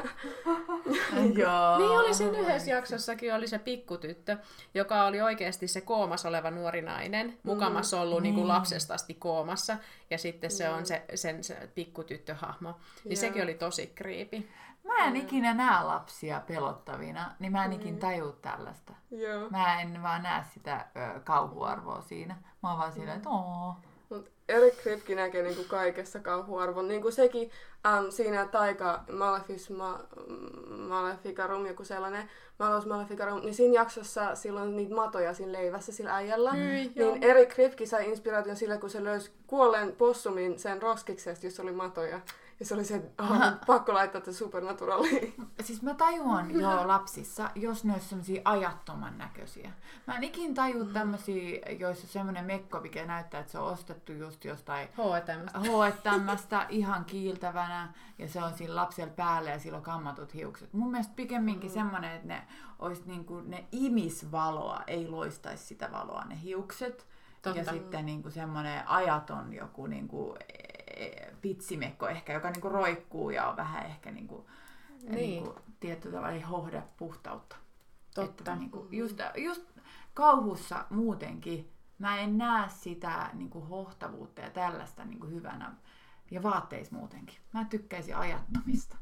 joo. 1.44 1.88
Niin 1.89 1.99
oli 1.99 2.13
siinä 2.13 2.38
yhdessä 2.39 2.71
jaksossakin 2.71 3.34
oli 3.36 3.47
se 3.47 3.60
pikkutyttö, 3.60 4.38
joka 4.73 5.06
oli 5.06 5.21
oikeasti 5.21 5.67
se 5.67 5.82
koomassa 5.82 6.30
oleva 6.30 6.52
nuori 6.52 6.82
nainen, 6.82 7.38
mukamassa 7.43 8.02
ollut 8.02 8.21
niin 8.23 8.34
kuin 8.36 8.43
Niin. 8.43 8.47
lapsesta 8.47 8.93
asti 8.93 9.13
koomassa, 9.13 9.78
ja 10.10 10.17
sitten 10.17 10.52
se 10.52 10.69
on 10.69 10.86
se, 10.86 11.06
sen 11.15 11.43
se 11.43 11.69
pikkutyttöhahmo. 11.75 12.71
Niin 13.04 13.12
Joo. 13.12 13.15
sekin 13.21 13.43
oli 13.43 13.54
tosi 13.54 13.88
kriipi. 13.88 14.49
Mä 14.84 15.06
en 15.06 15.15
ikinä 15.15 15.54
näe 15.54 15.84
lapsia 15.84 16.41
pelottavina, 16.47 17.32
niin 17.39 17.52
mä 17.52 17.65
en 17.65 17.73
ikin 17.73 17.97
tajua 17.97 18.32
tällaista. 18.41 18.93
Joo. 19.12 19.49
Mä 19.49 19.82
en 19.82 20.04
vaan 20.04 20.23
näe 20.23 20.43
sitä 20.54 20.86
ö, 21.15 21.19
kauhuarvoa 21.19 22.02
siinä. 22.02 22.36
Mä 22.63 22.69
oon 22.69 22.80
vaan 22.80 22.91
silleen, 22.93 23.17
että 23.17 23.30
oo. 23.30 23.75
Mut 24.10 24.32
Eric 24.50 24.78
Kripke 24.82 25.15
näkee 25.15 25.43
niinku 25.43 25.63
kaikessa 25.67 26.19
kauhuarvon. 26.19 26.88
Niinku 26.88 27.12
sekin 27.12 27.52
äm, 27.88 28.12
siinä 28.12 28.45
taika 28.45 29.04
Malefis 29.12 29.69
ma, 29.69 30.00
Maleficarum, 30.67 31.65
joku 31.65 31.84
sellainen, 31.84 32.30
Malus 32.60 32.86
Maleficarum, 32.86 33.39
niin 33.39 33.54
siinä 33.54 33.74
jaksossa 33.74 34.36
silloin 34.36 34.76
niitä 34.76 34.95
matoja 34.95 35.34
siinä 35.34 35.52
leivässä 35.52 35.91
sillä 35.91 36.15
äijällä. 36.15 36.52
Joo. 36.95 37.12
niin 37.12 37.24
Eric 37.24 37.50
Kripke 37.50 37.86
sai 37.86 38.10
inspiraation 38.10 38.56
sillä, 38.56 38.78
kun 38.78 38.89
se 38.89 39.04
löysi 39.04 39.32
kuolleen 39.48 39.95
possumin 39.95 40.60
sen 40.60 40.82
roskiksesta, 40.82 41.45
jossa 41.45 41.63
oli 41.63 41.72
matoja. 41.72 42.22
Ja 42.60 42.65
se 42.65 42.74
oli 42.74 42.86
se, 42.86 42.95
että 42.95 43.24
oh, 43.24 43.39
pakko 43.65 43.93
laittaa 43.93 44.22
tätä 44.22 44.34
supernaturaliin. 44.34 45.34
Siis 45.63 45.82
mä 45.82 45.93
tajuan 45.93 46.52
jo 46.52 46.88
lapsissa, 46.88 47.50
jos 47.56 47.84
ne 47.84 47.93
olisi 47.93 48.08
sellaisia 48.08 48.41
ajattoman 48.45 49.17
näköisiä. 49.17 49.72
Mä 50.08 50.15
en 50.15 50.24
ikin 50.24 50.54
tajua 50.54 50.86
tämmöisiä, 50.86 51.60
joissa 51.80 52.08
on 52.08 52.10
semmoinen 52.10 52.45
mekko, 52.45 52.80
mikä 52.80 53.06
näyttää, 53.06 53.39
että 53.39 53.52
se 53.52 53.60
on 53.60 53.72
ostettu 53.72 54.12
just 54.12 54.45
jostain 54.45 54.88
H&M. 54.88 55.62
H&Mstä 55.62 56.65
ihan 56.69 57.06
kiiltävänä 57.06 57.93
ja 58.17 58.28
se 58.28 58.43
on 58.43 58.54
sillä 58.54 58.76
lapsella 58.76 59.13
päällä 59.13 59.50
ja 59.50 59.60
sillä 59.60 59.78
on 59.78 59.84
kammatut 59.84 60.34
hiukset. 60.34 60.74
Mun 60.74 60.91
mielestä 60.91 61.13
pikemminkin 61.15 61.69
semmoinen, 61.69 62.12
että 62.12 62.28
ne, 62.28 62.48
olisi 62.80 63.04
niinku, 63.06 63.39
ne 63.39 63.67
imis 63.72 64.32
valoa, 64.32 64.82
ei 64.88 65.08
loistaisi 65.08 65.65
sitä 65.65 65.91
valoa 65.91 66.24
ne 66.24 66.41
hiukset. 66.41 67.08
Totta. 67.41 67.60
Ja 67.60 67.72
sitten 67.72 68.06
niinku 68.06 68.30
semmoinen 68.30 68.88
ajaton 68.88 69.54
joku 69.54 69.88
niinku, 69.88 70.36
e, 70.39 70.69
pitsimekko 71.42 72.08
ehkä, 72.08 72.34
joka 72.34 72.50
niinku 72.52 72.70
roikkuu 72.70 73.30
ja 73.30 73.48
on 73.50 73.58
vähän 73.58 73.86
ehkä 73.86 74.12
niinku, 74.12 74.50
Niin. 75.02 75.16
niinku, 75.16 75.56
tietyllä 75.80 76.16
tavalla 76.16 76.34
ei 76.36 76.42
hohda 76.42 76.82
puhtautta. 76.98 77.56
Totta. 78.16 78.32
Että 78.42 78.56
niinku, 78.56 78.88
just, 78.92 79.18
just 79.38 79.62
kauhussa 80.14 80.86
muutenkin 80.90 81.72
mä 82.00 82.18
en 82.20 82.38
näe 82.38 82.70
sitä 82.70 83.30
niinku 83.34 83.62
hohtavuutta 83.62 84.42
ja 84.42 84.50
tällaista 84.50 85.06
niinku 85.06 85.28
hyvänä. 85.28 85.74
Ja 86.32 86.44
vaatteissa 86.44 86.96
muutenkin. 86.96 87.38
Mä 87.54 87.66
tykkäisin 87.66 88.16
ajattomista. 88.18 88.98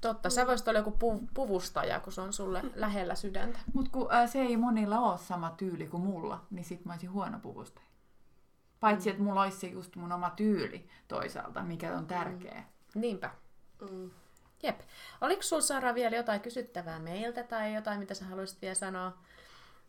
Totta, 0.00 0.30
sä 0.30 0.46
voisit 0.46 0.68
olla 0.68 0.78
joku 0.78 0.90
pu- 0.90 1.28
puvustaja, 1.34 2.00
kun 2.00 2.12
se 2.12 2.20
on 2.20 2.32
sulle 2.32 2.62
lähellä 2.74 3.14
sydäntä. 3.14 3.58
Mutta 3.74 3.90
kun 3.90 4.06
ää, 4.10 4.26
se 4.26 4.38
ei 4.40 4.56
monilla 4.56 4.98
ole 4.98 5.18
sama 5.18 5.50
tyyli 5.50 5.86
kuin 5.86 6.02
mulla, 6.02 6.44
niin 6.50 6.64
sit 6.64 6.84
mä 6.84 6.92
olisin 6.92 7.12
huono 7.12 7.38
puvustaja. 7.38 7.86
Paitsi, 8.80 9.10
että 9.10 9.22
mulla 9.22 9.42
olisi 9.42 9.58
se 9.58 9.66
just 9.66 9.96
mun 9.96 10.12
oma 10.12 10.30
tyyli 10.30 10.88
toisaalta, 11.08 11.62
mikä 11.62 11.94
on 11.94 12.06
tärkeä. 12.06 12.64
Niinpä. 12.94 13.30
Mm. 13.90 14.10
Jep. 14.62 14.80
Oliko 15.20 15.42
sulla 15.42 15.62
Sara 15.62 15.94
vielä 15.94 16.16
jotain 16.16 16.40
kysyttävää 16.40 16.98
meiltä 16.98 17.42
tai 17.42 17.74
jotain, 17.74 17.98
mitä 18.00 18.14
sä 18.14 18.24
haluaisit 18.24 18.62
vielä 18.62 18.74
sanoa? 18.74 19.12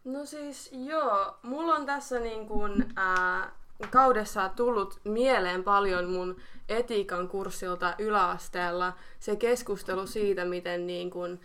No 0.04 0.26
siis 0.26 0.70
joo, 0.72 1.38
mulla 1.44 1.76
on 1.76 1.86
tässä 1.86 2.20
niin 2.20 2.48
kuin, 2.48 2.86
ää, 2.96 3.52
kaudessa 3.90 4.50
tullut 4.50 5.00
mieleen 5.04 5.64
paljon 5.64 6.10
mun 6.10 6.42
etiikan 6.70 7.28
kurssilta 7.28 7.96
yläasteella 8.00 8.94
se 9.20 9.36
keskustelu 9.36 10.08
siitä, 10.08 10.46
miten 10.46 10.88
niin 10.88 11.10
kuin, 11.10 11.42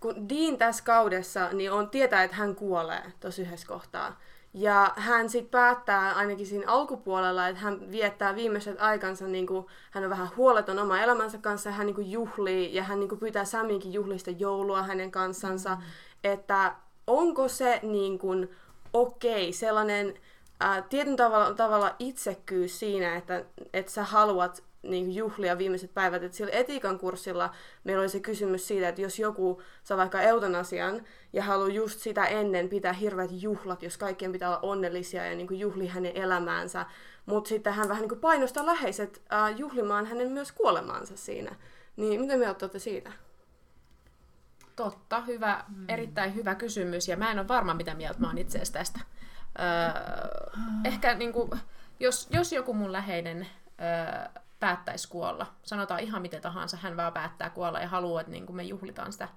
kun 0.00 0.28
Dean 0.28 0.58
tässä 0.58 0.84
kaudessa 0.84 1.48
niin 1.52 1.72
on 1.72 1.90
tietää, 1.90 2.24
että 2.24 2.36
hän 2.36 2.54
kuolee 2.54 3.12
tosi 3.20 3.42
yhdessä 3.42 3.66
kohtaa. 3.66 4.20
Ja 4.54 4.92
hän 4.96 5.30
sitten 5.30 5.50
päättää 5.50 6.14
ainakin 6.14 6.46
siinä 6.46 6.64
alkupuolella, 6.66 7.48
että 7.48 7.60
hän 7.60 7.90
viettää 7.90 8.34
viimeiset 8.34 8.80
aikansa, 8.80 9.26
niin 9.26 9.46
kuin, 9.46 9.66
hän 9.90 10.04
on 10.04 10.10
vähän 10.10 10.30
huoleton 10.36 10.78
oma 10.78 11.00
elämänsä 11.00 11.38
kanssa, 11.38 11.68
ja 11.68 11.74
hän 11.74 11.86
niin 11.86 11.94
kuin, 11.94 12.10
juhlii, 12.10 12.74
ja 12.74 12.82
hän 12.82 13.00
niin 13.00 13.08
kuin, 13.08 13.18
pyytää 13.18 13.44
Saminkin 13.44 13.92
juhlista 13.92 14.30
joulua 14.30 14.82
hänen 14.82 15.10
kanssansa, 15.10 15.74
mm. 15.74 15.82
että 16.24 16.74
onko 17.06 17.48
se 17.48 17.80
niin 17.82 18.18
kuin, 18.18 18.48
okei, 18.92 19.52
sellainen 19.52 20.14
ää, 20.60 20.82
tietyn 20.82 21.16
tavalla, 21.16 21.54
tavalla 21.54 21.94
itsekkyys 21.98 22.78
siinä, 22.78 23.16
että, 23.16 23.44
että 23.72 23.92
sä 23.92 24.04
haluat 24.04 24.67
niin 24.90 25.14
juhlia 25.14 25.58
viimeiset 25.58 25.94
päivät. 25.94 26.22
Et 26.22 26.34
sillä 26.34 26.52
etiikan 26.52 26.98
kurssilla 26.98 27.54
meillä 27.84 28.00
oli 28.00 28.08
se 28.08 28.20
kysymys 28.20 28.68
siitä, 28.68 28.88
että 28.88 29.00
jos 29.00 29.18
joku 29.18 29.62
saa 29.84 29.96
vaikka 29.96 30.20
eutanasian 30.20 31.02
ja 31.32 31.42
haluaa 31.42 31.68
just 31.68 32.00
sitä 32.00 32.24
ennen 32.24 32.68
pitää 32.68 32.92
hirveät 32.92 33.30
juhlat, 33.32 33.82
jos 33.82 33.98
kaikkien 33.98 34.32
pitää 34.32 34.48
olla 34.48 34.58
onnellisia 34.62 35.26
ja 35.26 35.36
niin 35.36 35.58
juhli 35.58 35.86
hänen 35.86 36.16
elämäänsä, 36.16 36.86
mutta 37.26 37.48
sitten 37.48 37.72
hän 37.72 37.88
vähän 37.88 38.02
niin 38.08 38.20
painostaa 38.20 38.66
läheiset 38.66 39.22
ää, 39.28 39.50
juhlimaan 39.50 40.06
hänen 40.06 40.32
myös 40.32 40.52
kuolemaansa 40.52 41.16
siinä. 41.16 41.56
Niin 41.96 42.20
mitä 42.20 42.36
mieltä 42.36 42.64
olette 42.64 42.78
siitä? 42.78 43.12
Totta, 44.76 45.20
hyvä, 45.20 45.64
mm. 45.68 45.84
erittäin 45.88 46.34
hyvä 46.34 46.54
kysymys 46.54 47.08
ja 47.08 47.16
mä 47.16 47.30
en 47.30 47.38
ole 47.38 47.48
varma 47.48 47.74
mitä 47.74 47.94
mieltä 47.94 48.20
mä 48.20 48.26
oon 48.26 48.38
itse 48.38 48.58
asiassa 48.58 48.72
tästä. 48.72 49.00
Öö, 49.58 50.60
ehkä 50.84 51.14
niin 51.14 51.32
kuin, 51.32 51.50
jos, 52.00 52.28
jos 52.30 52.52
joku 52.52 52.74
mun 52.74 52.92
läheinen 52.92 53.46
öö, 53.80 54.42
päättäisi 54.60 55.08
kuolla, 55.08 55.46
sanotaan 55.62 56.00
ihan 56.00 56.22
miten 56.22 56.42
tahansa, 56.42 56.76
hän 56.76 56.96
vaan 56.96 57.12
päättää 57.12 57.50
kuolla 57.50 57.80
ja 57.80 57.88
haluaa, 57.88 58.20
että 58.20 58.30
niin 58.30 58.46
kuin 58.46 58.56
me 58.56 58.62
juhlitaan 58.62 59.12
sitä. 59.12 59.28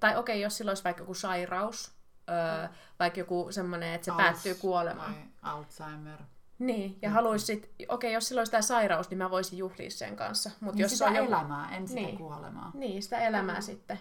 Tai 0.00 0.16
okei, 0.16 0.34
okay, 0.34 0.42
jos 0.42 0.56
sillä 0.56 0.70
olisi 0.70 0.84
vaikka 0.84 1.02
joku 1.02 1.14
sairaus, 1.14 1.92
öö, 2.30 2.68
vaikka 2.98 3.20
joku 3.20 3.46
semmoinen, 3.50 3.94
että 3.94 4.04
se 4.04 4.10
Als- 4.10 4.16
päättyy 4.16 4.54
kuolemaan. 4.54 5.14
Tai 5.14 5.22
Alzheimer. 5.42 6.18
Niin, 6.58 6.98
ja 7.02 7.10
haluaisi 7.10 7.46
sit, 7.46 7.64
okei, 7.64 7.86
okay, 7.88 8.10
jos 8.10 8.28
sillä 8.28 8.40
olisi 8.40 8.52
tämä 8.52 8.62
sairaus, 8.62 9.10
niin 9.10 9.18
mä 9.18 9.30
voisin 9.30 9.58
juhlia 9.58 9.90
sen 9.90 10.16
kanssa. 10.16 10.50
Mutta 10.60 10.76
Niin 10.76 10.82
jos 10.82 10.92
sitä 10.92 11.04
on 11.04 11.16
joku... 11.16 11.28
elämää, 11.32 11.76
en 11.76 11.88
sitä 11.88 12.00
Niin. 12.00 12.18
kuolemaa. 12.18 12.70
Niin, 12.74 13.02
sitä 13.02 13.18
elämää 13.18 13.56
mm. 13.56 13.62
sitten. 13.62 13.98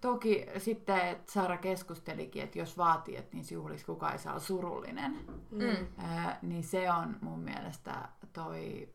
Toki 0.00 0.46
sitten 0.58 0.98
että 1.08 1.32
Sara 1.32 1.56
keskustelikin, 1.56 2.42
että 2.42 2.58
jos 2.58 2.78
vaatii, 2.78 3.16
että 3.16 3.36
niin 3.36 3.46
juhlisi 3.50 3.84
kukaan 3.84 4.12
ei 4.12 4.18
saa 4.18 4.38
surullinen, 4.38 5.18
Mm. 5.50 5.86
ää, 5.98 6.38
niin 6.42 6.64
se 6.64 6.90
on 6.92 7.16
mun 7.20 7.38
mielestä 7.40 8.08
toi 8.32 8.88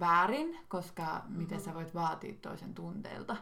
väärin, 0.00 0.58
koska 0.68 1.02
Mm-hmm. 1.02 1.36
miten 1.38 1.60
sä 1.60 1.74
voit 1.74 1.94
vaatia 1.94 2.34
toisen 2.42 2.74
tunteelta. 2.74 3.36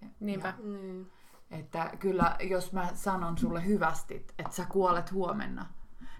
Ja- 0.00 0.08
Niinpä. 0.20 0.54
Niin. 0.62 1.10
Että 1.50 1.90
kyllä, 1.98 2.36
jos 2.40 2.72
mä 2.72 2.90
sanon 2.94 3.38
sulle 3.38 3.66
hyvästi, 3.66 4.26
että 4.38 4.52
sä 4.56 4.66
kuolet 4.66 5.12
huomenna, 5.12 5.66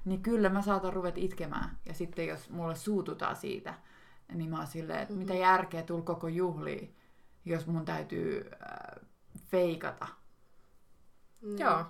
niin 0.04 0.22
kyllä 0.22 0.48
mä 0.48 0.62
saatan 0.62 0.92
ruveta 0.92 1.20
itkemään. 1.20 1.78
Ja 1.86 1.94
sitten 1.94 2.26
jos 2.26 2.50
mulle 2.50 2.76
suututaan 2.76 3.36
siitä, 3.36 3.74
niin 4.34 4.50
mä 4.50 4.56
oon 4.58 4.66
silleen, 4.66 5.00
että 5.00 5.14
mitä 5.14 5.34
järkeä 5.34 5.82
tul 5.82 6.00
koko 6.02 6.28
juhliin, 6.28 6.96
jos 7.44 7.66
mun 7.66 7.84
täytyy 7.84 8.50
äh, 8.52 9.06
feikata. 9.50 10.06
Mm. 11.42 11.58
Joo. 11.58 11.84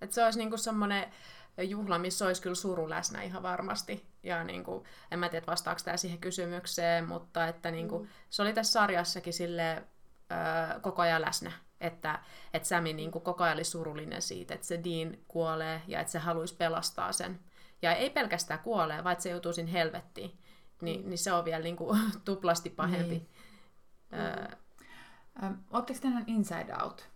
Että 0.00 0.14
se 0.14 0.24
olisi 0.24 0.38
niinku 0.38 0.56
semmoinen 0.56 1.10
juhla, 1.62 1.98
missä 1.98 2.26
olisi 2.26 2.42
kyllä 2.42 2.54
suru 2.54 2.90
läsnä 2.90 3.22
ihan 3.22 3.42
varmasti. 3.42 4.06
Ja 4.22 4.44
niin 4.44 4.64
kuin, 4.64 4.84
en 5.10 5.18
mä 5.18 5.28
tiedä, 5.28 5.46
vastaako 5.46 5.80
tämä 5.84 5.96
siihen 5.96 6.18
kysymykseen, 6.18 7.08
mutta 7.08 7.46
että 7.46 7.70
niin 7.70 7.88
kuin, 7.88 8.02
mm. 8.02 8.08
se 8.30 8.42
oli 8.42 8.52
tässä 8.52 8.72
sarjassakin 8.72 9.32
sille 9.32 9.76
ö, 9.76 10.80
koko 10.80 11.02
ajan 11.02 11.22
läsnä. 11.22 11.52
Että, 11.80 12.18
että 12.54 12.68
Sami 12.68 12.92
niin 12.92 13.10
kuin, 13.10 13.22
koko 13.22 13.44
ajan 13.44 13.56
oli 13.56 13.64
surullinen 13.64 14.22
siitä, 14.22 14.54
että 14.54 14.66
se 14.66 14.80
Dean 14.84 15.16
kuolee 15.28 15.82
ja 15.86 16.00
että 16.00 16.10
se 16.10 16.18
haluaisi 16.18 16.56
pelastaa 16.56 17.12
sen. 17.12 17.40
Ja 17.82 17.94
ei 17.94 18.10
pelkästään 18.10 18.60
kuolee, 18.60 19.04
vaan 19.04 19.12
että 19.12 19.22
se 19.22 19.30
joutuu 19.30 19.52
sinne 19.52 19.72
helvettiin. 19.72 20.38
Ni, 20.80 20.98
mm. 20.98 21.08
Niin 21.08 21.18
se 21.18 21.32
on 21.32 21.44
vielä 21.44 21.64
niin 21.64 21.76
kuin, 21.76 22.00
tuplasti 22.24 22.70
pahempi. 22.70 23.08
Niin. 23.14 23.28
Öö, 24.12 24.56
Ähm, 25.42 25.54
Oletteko 25.70 25.98
tänään 26.02 26.24
Inside 26.26 26.74
Out? 26.82 27.08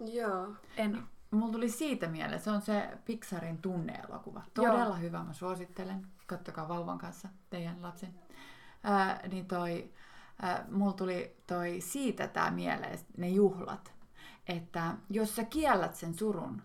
Joo. 0.00 0.54
En. 0.76 1.02
Mulla 1.32 1.52
tuli 1.52 1.68
siitä 1.68 2.08
mieleen, 2.08 2.40
se 2.40 2.50
on 2.50 2.60
se 2.62 2.98
Pixarin 3.04 3.58
tunneelokuva. 3.58 4.42
Todella 4.54 4.78
Joo. 4.78 4.96
hyvä, 4.96 5.22
mä 5.22 5.32
suosittelen. 5.32 6.06
Kattokaa 6.26 6.68
vauvan 6.68 6.98
kanssa, 6.98 7.28
teidän 7.50 7.82
lapsen. 7.82 8.14
Ää, 8.82 9.20
niin 9.28 9.46
toi, 9.46 9.92
ää, 10.42 10.64
mulla 10.70 10.92
tuli 10.92 11.36
toi 11.46 11.80
siitä 11.80 12.28
tää 12.28 12.50
mieleen, 12.50 12.98
ne 13.16 13.28
juhlat. 13.28 13.92
Että 14.46 14.96
jos 15.10 15.36
sä 15.36 15.44
kiellät 15.44 15.94
sen 15.94 16.14
surun, 16.14 16.62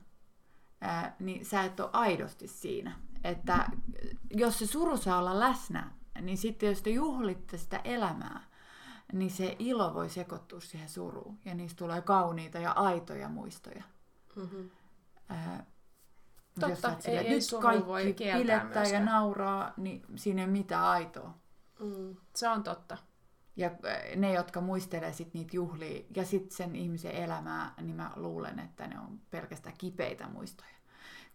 ää, 0.81 1.15
niin 1.19 1.45
sä 1.45 1.63
et 1.63 1.79
ole 1.79 1.89
aidosti 1.93 2.47
siinä. 2.47 2.95
Että 3.23 3.69
jos 4.29 4.59
se 4.59 4.65
suru 4.65 4.97
saa 4.97 5.19
olla 5.19 5.39
läsnä, 5.39 5.91
niin 6.21 6.37
sitten 6.37 6.69
jos 6.69 6.81
te 6.81 6.89
juhlitte 6.89 7.57
sitä 7.57 7.81
elämää, 7.83 8.43
niin 9.13 9.31
se 9.31 9.55
ilo 9.59 9.93
voi 9.93 10.09
sekoittua 10.09 10.59
siihen 10.59 10.89
suruun. 10.89 11.39
Ja 11.45 11.55
niistä 11.55 11.77
tulee 11.77 12.01
kauniita 12.01 12.59
ja 12.59 12.71
aitoja 12.71 13.29
muistoja. 13.29 13.83
Mm-hmm. 14.37 14.69
Ää, 15.29 15.65
Totta, 16.59 16.89
jos 16.89 17.03
sä 17.03 17.11
ei, 17.11 17.17
ei 17.17 17.29
nyt 17.29 17.61
kaikki 17.61 17.85
voi 17.85 18.15
pilettää 18.37 18.83
ja 18.83 18.99
nauraa, 18.99 19.73
niin 19.77 20.05
siinä 20.15 20.41
ei 20.41 20.45
ole 20.45 20.51
mitään 20.51 20.83
aitoa. 20.83 21.33
Mm. 21.79 22.15
Se 22.35 22.49
on 22.49 22.63
totta. 22.63 22.97
Ja 23.55 23.71
ne, 24.15 24.33
jotka 24.33 24.61
muistelee 24.61 25.13
sit 25.13 25.33
niitä 25.33 25.55
juhlia 25.55 26.03
ja 26.15 26.25
sitten 26.25 26.57
sen 26.57 26.75
ihmisen 26.75 27.11
elämää, 27.11 27.73
niin 27.81 27.95
mä 27.95 28.11
luulen, 28.15 28.59
että 28.59 28.87
ne 28.87 28.99
on 28.99 29.19
pelkästään 29.31 29.75
kipeitä 29.77 30.27
muistoja. 30.27 30.69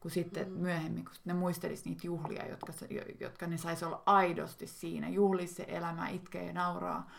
Kun 0.00 0.10
sitten 0.10 0.48
mm. 0.48 0.58
myöhemmin, 0.58 1.04
kun 1.04 1.14
ne 1.24 1.34
muistelisi 1.34 1.88
niitä 1.88 2.06
juhlia, 2.06 2.48
jotka, 2.48 2.72
jotka 3.20 3.46
ne 3.46 3.58
saisi 3.58 3.84
olla 3.84 4.02
aidosti 4.06 4.66
siinä, 4.66 5.08
juhlisi 5.08 5.54
se 5.54 5.64
elämä, 5.68 6.08
itkee 6.08 6.46
ja 6.46 6.52
nauraa, 6.52 7.10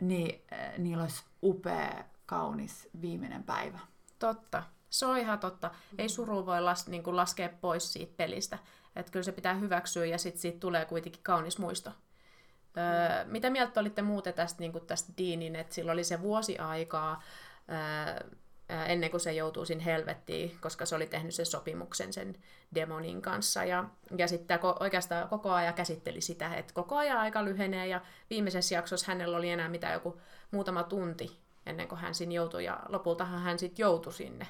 niin 0.00 0.42
äh, 0.52 0.78
niillä 0.78 1.02
olisi 1.02 1.24
upea, 1.42 2.04
kaunis 2.26 2.88
viimeinen 3.00 3.42
päivä. 3.42 3.78
Totta. 4.18 4.62
Se 4.92 5.06
on 5.06 5.18
ihan 5.18 5.38
totta. 5.38 5.70
Ei 5.98 6.08
suru 6.08 6.46
voi 6.46 6.60
las, 6.60 6.88
niin 6.88 7.02
kuin 7.02 7.16
laskea 7.16 7.48
pois 7.60 7.92
siitä 7.92 8.12
pelistä. 8.16 8.58
Että 8.96 9.12
kyllä 9.12 9.22
se 9.22 9.32
pitää 9.32 9.54
hyväksyä 9.54 10.06
ja 10.06 10.18
sitten 10.18 10.40
siitä 10.40 10.60
tulee 10.60 10.84
kuitenkin 10.84 11.22
kaunis 11.22 11.58
muisto. 11.58 11.90
Öö, 12.78 13.24
mitä 13.24 13.50
mieltä 13.50 13.80
olitte 13.80 14.02
muuten 14.02 14.34
tästä, 14.34 14.60
niin 14.60 14.72
kuin 14.72 14.86
tästä 14.86 15.12
Deanin, 15.18 15.56
että 15.56 15.74
sillä 15.74 15.92
oli 15.92 16.04
se 16.04 16.22
vuosi 16.22 16.58
aikaa 16.58 17.22
öö, 17.70 18.28
ennen 18.86 19.10
kuin 19.10 19.20
se 19.20 19.32
joutuu 19.32 19.64
sinne 19.64 19.84
helvettiin, 19.84 20.58
koska 20.60 20.86
se 20.86 20.94
oli 20.94 21.06
tehnyt 21.06 21.34
sen 21.34 21.46
sopimuksen 21.46 22.12
sen 22.12 22.36
demonin 22.74 23.22
kanssa. 23.22 23.64
Ja, 23.64 23.84
ja 24.16 24.28
sitten 24.28 24.58
oikeastaan 24.80 25.28
koko 25.28 25.52
ajan 25.52 25.74
käsitteli 25.74 26.20
sitä, 26.20 26.54
että 26.54 26.74
koko 26.74 26.96
ajan 26.96 27.18
aika 27.18 27.44
lyhenee 27.44 27.86
ja 27.86 28.00
viimeisessä 28.30 28.74
jaksossa 28.74 29.06
hänellä 29.06 29.36
oli 29.36 29.50
enää 29.50 29.68
mitä 29.68 29.90
joku 29.92 30.20
muutama 30.50 30.82
tunti 30.82 31.38
ennen 31.66 31.88
kuin 31.88 32.00
hän 32.00 32.14
sinne 32.14 32.34
joutui 32.34 32.64
ja 32.64 32.80
lopultahan 32.88 33.42
hän 33.42 33.58
sitten 33.58 33.82
joutui 33.82 34.12
sinne. 34.12 34.46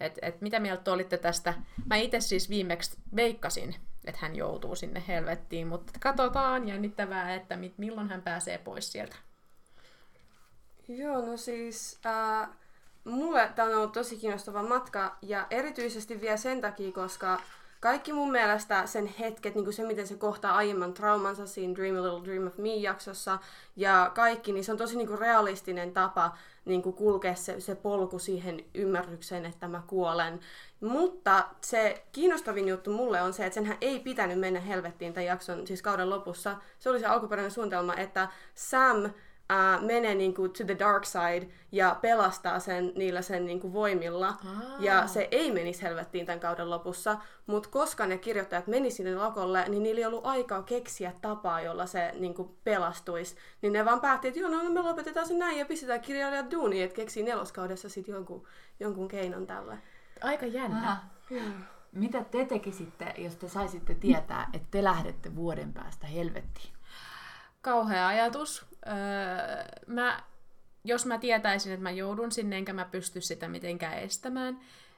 Et, 0.00 0.18
et 0.22 0.40
mitä 0.40 0.60
mieltä 0.60 0.92
olitte 0.92 1.18
tästä? 1.18 1.54
Mä 1.86 1.96
itse 1.96 2.20
siis 2.20 2.50
viimeksi 2.50 2.96
veikkasin, 3.16 3.76
että 4.04 4.20
hän 4.22 4.36
joutuu 4.36 4.76
sinne 4.76 5.02
helvettiin, 5.08 5.66
mutta 5.66 5.92
katsotaan 6.00 6.68
jännittävää, 6.68 7.34
että 7.34 7.58
milloin 7.76 8.08
hän 8.08 8.22
pääsee 8.22 8.58
pois 8.58 8.92
sieltä. 8.92 9.16
Joo, 10.88 11.26
no 11.26 11.36
siis... 11.36 12.00
Äh 12.06 12.48
mulle 13.04 13.50
tämä 13.54 13.68
on 13.68 13.74
ollut 13.74 13.92
tosi 13.92 14.16
kiinnostava 14.16 14.62
matka 14.62 15.16
ja 15.22 15.46
erityisesti 15.50 16.20
vielä 16.20 16.36
sen 16.36 16.60
takia, 16.60 16.92
koska 16.92 17.40
kaikki 17.84 18.12
mun 18.12 18.32
mielestä 18.32 18.86
sen 18.86 19.06
hetket, 19.06 19.54
niin 19.54 19.64
kuin 19.64 19.74
se 19.74 19.86
miten 19.86 20.06
se 20.06 20.16
kohtaa 20.16 20.56
aiemman 20.56 20.94
traumansa 20.94 21.46
siinä 21.46 21.74
Dream 21.74 21.96
a 21.96 22.02
Little 22.02 22.24
Dream 22.24 22.46
of 22.46 22.58
Me-jaksossa 22.58 23.38
ja 23.76 24.10
kaikki, 24.14 24.52
niin 24.52 24.64
se 24.64 24.72
on 24.72 24.78
tosi 24.78 24.96
niin 24.96 25.08
kuin 25.08 25.18
realistinen 25.18 25.92
tapa 25.92 26.36
niin 26.64 26.82
kuin 26.82 26.94
kulkea 26.96 27.34
se, 27.34 27.60
se 27.60 27.74
polku 27.74 28.18
siihen 28.18 28.64
ymmärrykseen, 28.74 29.46
että 29.46 29.68
mä 29.68 29.82
kuolen. 29.86 30.40
Mutta 30.80 31.44
se 31.60 32.04
kiinnostavin 32.12 32.68
juttu 32.68 32.92
mulle 32.92 33.22
on 33.22 33.32
se, 33.32 33.46
että 33.46 33.54
senhän 33.54 33.78
ei 33.80 34.00
pitänyt 34.00 34.38
mennä 34.38 34.60
helvettiin 34.60 35.12
tämän 35.12 35.26
jakson, 35.26 35.66
siis 35.66 35.82
kauden 35.82 36.10
lopussa. 36.10 36.56
Se 36.78 36.90
oli 36.90 37.00
se 37.00 37.06
alkuperäinen 37.06 37.50
suunnitelma, 37.50 37.94
että 37.94 38.28
Sam 38.54 39.10
ää, 39.48 39.80
menee 39.80 40.14
niin 40.14 40.34
kuin, 40.34 40.52
to 40.52 40.64
the 40.64 40.76
dark 40.78 41.04
side 41.04 41.48
ja 41.72 41.96
pelastaa 42.00 42.60
sen 42.60 42.92
niillä 42.96 43.22
sen 43.22 43.46
niin 43.46 43.60
kuin, 43.60 43.72
voimilla. 43.72 44.26
Aa. 44.28 44.62
Ja 44.78 45.06
se 45.06 45.28
ei 45.30 45.52
menisi 45.52 45.82
helvettiin 45.82 46.26
tämän 46.26 46.40
kauden 46.40 46.70
lopussa, 46.70 47.16
mutta 47.46 47.68
koska 47.68 48.06
ne 48.06 48.18
kirjoittajat 48.18 48.66
meni 48.66 48.90
sinne 48.90 49.14
lakolle, 49.14 49.64
niin 49.68 49.82
niillä 49.82 49.98
ei 49.98 50.04
ollut 50.04 50.26
aikaa 50.26 50.62
keksiä 50.62 51.12
tapaa, 51.20 51.60
jolla 51.60 51.86
se 51.86 52.12
niin 52.18 52.34
kuin, 52.34 52.56
pelastuisi. 52.64 53.36
Niin 53.62 53.72
ne 53.72 53.84
vaan 53.84 54.00
päätti, 54.00 54.28
että 54.28 54.40
joo, 54.40 54.50
no 54.50 54.70
me 54.70 54.82
lopetetaan 54.82 55.26
se 55.26 55.34
näin 55.34 55.58
ja 55.58 55.66
pistetään 55.66 56.00
kirjailijat 56.00 56.50
duuniin, 56.50 56.84
että 56.84 56.96
keksii 56.96 57.22
neloskaudessa 57.22 57.88
sitten 57.88 58.12
jonkun, 58.12 58.46
jonkun 58.80 59.08
keinon 59.08 59.46
tälle. 59.46 59.78
Aika 60.22 60.46
jännä. 60.46 60.96
Mitä 61.92 62.24
te 62.24 62.44
tekisitte, 62.44 63.14
jos 63.18 63.36
te 63.36 63.48
saisitte 63.48 63.94
tietää, 63.94 64.50
että 64.52 64.68
te 64.70 64.84
lähdette 64.84 65.36
vuoden 65.36 65.72
päästä 65.72 66.06
helvettiin? 66.06 66.74
Kauhea 67.60 68.08
ajatus. 68.08 68.66
Öö, 68.86 69.64
mä, 69.86 70.22
jos 70.84 71.06
mä 71.06 71.18
tietäisin, 71.18 71.72
että 71.72 71.82
mä 71.82 71.90
joudun 71.90 72.32
sinne 72.32 72.56
enkä 72.56 72.72
mä 72.72 72.84
pysty 72.84 73.20
sitä 73.20 73.48
mitenkään 73.48 73.98
estämään, 73.98 74.54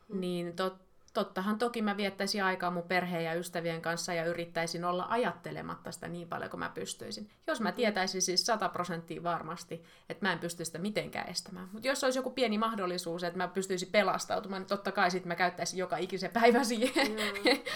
mm. 0.09 0.21
niin 0.21 0.57
tot, 0.57 0.87
tottahan 1.13 1.59
toki 1.59 1.83
mä 1.83 1.97
viettäisin 1.97 2.45
aikaa 2.45 2.71
mun 2.71 2.83
perheen 2.83 3.25
ja 3.25 3.35
ystävien 3.35 3.83
kanssa 3.83 4.15
ja 4.15 4.25
yrittäisin 4.25 4.85
olla 4.85 5.07
ajattelematta 5.09 5.93
sitä 5.93 6.09
niin 6.09 6.29
paljon 6.29 6.51
kuin 6.51 6.61
mä 6.61 6.71
pystyisin. 6.75 7.31
Jos 7.47 7.61
mä 7.61 7.73
tietäisin 7.73 8.23
siis 8.23 8.47
100 8.47 8.69
prosenttia 8.69 9.23
varmasti, 9.23 9.85
että 10.09 10.27
mä 10.27 10.33
en 10.33 10.39
pysty 10.39 10.65
sitä 10.65 10.79
mitenkään 10.79 11.29
estämään. 11.29 11.69
Mutta 11.73 11.89
jos 11.89 12.05
olisi 12.05 12.19
joku 12.19 12.31
pieni 12.31 12.59
mahdollisuus, 12.59 13.25
että 13.25 13.37
mä 13.37 13.49
pystyisin 13.49 13.89
pelastautumaan, 13.93 14.63
niin 14.63 14.69
totta 14.69 14.93
kai 14.93 15.11
sitten 15.11 15.29
mä 15.29 15.37
käyttäisin 15.37 15.79
joka 15.79 15.97
ikisen 15.97 16.31
päivä 16.31 16.65
siihen. 16.65 17.09
Mm. 17.09 17.59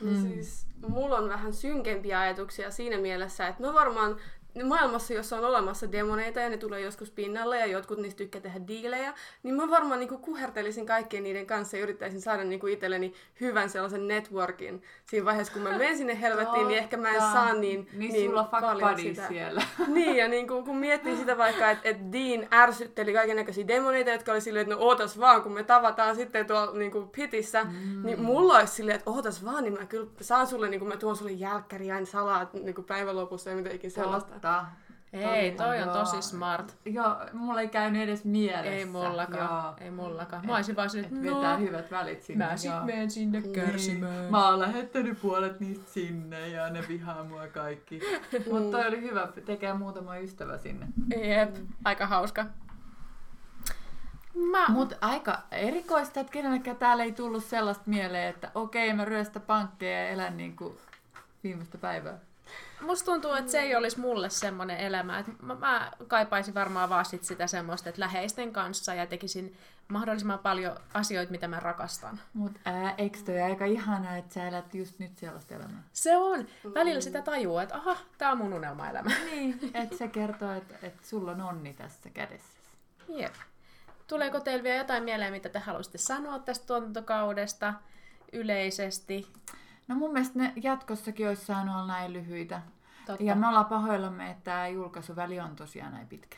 Mm. 0.00 0.22
Siis, 0.22 0.66
mulla 0.88 1.16
on 1.16 1.28
vähän 1.28 1.52
synkempiä 1.52 2.20
ajatuksia 2.20 2.70
siinä 2.70 2.98
mielessä, 2.98 3.48
että 3.48 3.62
mä 3.62 3.74
varmaan 3.74 4.16
maailmassa, 4.64 5.14
jossa 5.14 5.36
on 5.36 5.44
olemassa 5.44 5.92
demoneita 5.92 6.40
ja 6.40 6.48
ne 6.48 6.56
tulee 6.56 6.80
joskus 6.80 7.10
pinnalle 7.10 7.58
ja 7.58 7.66
jotkut 7.66 7.98
niistä 7.98 8.18
tykkää 8.18 8.40
tehdä 8.40 8.60
diilejä, 8.66 9.14
niin 9.42 9.54
mä 9.54 9.70
varmaan 9.70 10.00
niin 10.00 10.08
kuhertelisin 10.08 10.86
kaikkien 10.86 11.22
niiden 11.22 11.46
kanssa 11.46 11.76
ja 11.76 11.82
yrittäisin 11.82 12.20
saada 12.20 12.44
niin 12.44 12.60
kuin 12.60 12.72
itselleni 12.72 13.14
hyvän 13.40 13.70
sellaisen 13.70 14.08
networkin. 14.08 14.82
Siinä 15.06 15.24
vaiheessa, 15.24 15.52
kun 15.52 15.62
mä 15.62 15.78
menen 15.78 15.96
sinne 15.96 16.20
helvettiin, 16.20 16.68
niin 16.68 16.78
ehkä 16.78 16.96
mä 16.96 17.10
en 17.10 17.20
saa 17.20 17.54
niin, 17.54 17.88
niin, 17.92 18.12
niin 18.12 18.30
sulla 18.30 18.44
paljon 18.44 18.98
sitä. 18.98 19.28
siellä. 19.28 19.62
Niin, 19.88 20.16
ja 20.16 20.28
niin 20.28 20.48
kuin, 20.48 20.64
kun 20.64 20.76
miettii 20.76 21.16
sitä 21.16 21.38
vaikka, 21.38 21.70
että 21.70 21.88
et 21.88 21.96
Dean 22.12 22.46
ärsytteli 22.52 23.12
kaikenlaisia 23.12 23.68
demoneita, 23.68 24.10
jotka 24.10 24.32
oli 24.32 24.40
silleen, 24.40 24.62
että 24.62 24.74
no 24.74 24.80
ootas 24.80 25.20
vaan, 25.20 25.42
kun 25.42 25.52
me 25.52 25.62
tavataan 25.62 26.16
sitten 26.16 26.46
tuolla 26.46 26.72
niin 26.72 26.90
kuin 26.90 27.08
pitissä, 27.08 27.64
mm. 27.64 28.06
niin 28.06 28.22
mulla 28.22 28.58
olisi 28.58 28.72
silleen, 28.72 28.96
että 28.96 29.10
ootas 29.10 29.44
vaan, 29.44 29.64
niin 29.64 29.78
mä 29.78 29.86
kyllä 29.86 30.06
saan 30.20 30.46
sulle, 30.46 30.68
niin 30.68 30.80
kuin 30.80 30.88
mä 30.88 30.96
tuon 30.96 31.16
sulle 31.16 31.32
jälkkäriä 31.32 31.94
aina 31.94 32.06
salaa 32.06 32.50
niin 32.52 32.74
kuin 32.74 32.84
päivän 32.84 33.16
lopussa 33.16 33.50
ja 33.50 33.56
mitenkin 33.56 33.90
sellaista. 33.90 34.39
Totta. 34.40 34.66
Ei, 35.12 35.52
toi 35.52 35.82
on 35.82 35.88
joo. 35.88 35.94
tosi 35.94 36.22
smart. 36.22 36.76
Joo, 36.84 37.16
mulla 37.32 37.60
ei 37.60 37.68
käynyt 37.68 38.02
edes 38.02 38.24
mielessä. 38.24 38.70
Ei 38.70 38.84
mullakaan, 38.84 39.64
joo. 39.64 39.74
ei 39.80 39.90
mullakaan. 39.90 40.46
Mä 40.46 40.54
olisin 40.54 40.76
vaan 40.76 40.88
että 40.96 41.14
no, 41.14 41.36
vetää 41.36 41.56
hyvät 41.56 41.90
välit 41.90 42.22
sinne. 42.22 42.46
Mä 42.46 42.56
sit 42.56 42.70
menen 42.84 43.10
sinne 43.10 43.40
niin. 43.40 43.52
kärsimään. 43.52 44.20
Niin. 44.20 44.30
Mä 44.30 44.48
oon 44.48 44.58
lähettänyt 44.58 45.20
puolet 45.20 45.60
niistä 45.60 45.92
sinne 45.92 46.48
ja 46.48 46.70
ne 46.70 46.84
vihaa 46.88 47.24
mua 47.24 47.46
kaikki. 47.48 48.00
Mutta 48.52 48.78
toi 48.78 48.88
oli 48.88 49.00
hyvä, 49.00 49.28
tekee 49.44 49.72
muutama 49.72 50.16
ystävä 50.16 50.58
sinne. 50.58 50.86
Jep, 51.16 51.56
aika 51.84 52.06
hauska. 52.06 52.46
Mä... 54.50 54.68
Mut 54.68 54.94
aika 55.00 55.42
erikoista, 55.50 56.20
että 56.20 56.32
kenellekään 56.32 56.76
täällä 56.76 57.04
ei 57.04 57.12
tullut 57.12 57.44
sellaista 57.44 57.84
mieleen, 57.86 58.28
että 58.28 58.50
okei, 58.54 58.92
mä 58.92 59.04
ryöstä 59.04 59.40
pankkeja 59.40 60.00
ja 60.00 60.08
elän 60.08 60.36
niin 60.36 60.56
kuin 60.56 60.76
viimeistä 61.44 61.78
päivää 61.78 62.29
musta 62.80 63.12
tuntuu, 63.12 63.32
että 63.32 63.50
se 63.50 63.60
ei 63.60 63.76
olisi 63.76 64.00
mulle 64.00 64.30
semmoinen 64.30 64.78
elämä. 64.78 65.18
Että 65.18 65.32
mä, 65.42 65.54
mä 65.54 65.90
kaipaisin 66.08 66.54
varmaan 66.54 66.90
vaan 66.90 67.04
sit 67.04 67.24
sitä 67.24 67.46
semmoista, 67.46 67.88
että 67.88 68.00
läheisten 68.00 68.52
kanssa 68.52 68.94
ja 68.94 69.06
tekisin 69.06 69.56
mahdollisimman 69.88 70.38
paljon 70.38 70.76
asioita, 70.94 71.32
mitä 71.32 71.48
mä 71.48 71.60
rakastan. 71.60 72.20
Mutta 72.32 72.60
eikö 72.98 73.18
toi 73.26 73.40
aika 73.40 73.64
ihanaa, 73.64 74.16
että 74.16 74.34
sä 74.34 74.48
elät 74.48 74.74
just 74.74 74.98
nyt 74.98 75.18
sellaista 75.18 75.54
elämää? 75.54 75.82
Se 75.92 76.16
on. 76.16 76.46
Välillä 76.74 77.00
sitä 77.00 77.22
tajuu, 77.22 77.58
että 77.58 77.76
aha, 77.76 77.96
tää 78.18 78.32
on 78.32 78.38
mun 78.38 78.52
unelmaelämä. 78.52 79.10
Niin, 79.30 79.70
että 79.74 79.96
se 79.96 80.08
kertoo, 80.08 80.52
että, 80.52 80.74
että 80.82 81.08
sulla 81.08 81.30
on 81.30 81.40
onni 81.40 81.72
tässä 81.72 82.10
kädessä. 82.10 82.60
Jep. 83.08 83.34
Tuleeko 84.06 84.40
teille 84.40 84.62
vielä 84.62 84.78
jotain 84.78 85.04
mieleen, 85.04 85.32
mitä 85.32 85.48
te 85.48 85.58
haluaisitte 85.58 85.98
sanoa 85.98 86.38
tästä 86.38 86.66
tuotantokaudesta 86.66 87.74
yleisesti? 88.32 89.26
No 89.90 89.96
mun 89.96 90.12
mielestä 90.12 90.38
ne 90.38 90.52
jatkossakin 90.62 91.28
olisi 91.28 91.44
saanut 91.44 91.74
olla 91.74 91.86
näin 91.86 92.12
lyhyitä. 92.12 92.62
Totta. 93.06 93.22
Ja 93.22 93.34
me 93.34 93.48
ollaan 93.48 93.66
pahoillamme, 93.66 94.30
että 94.30 94.44
tämä 94.44 94.68
julkaisuväli 94.68 95.40
on 95.40 95.56
tosiaan 95.56 95.92
näin 95.92 96.06
pitkä. 96.06 96.36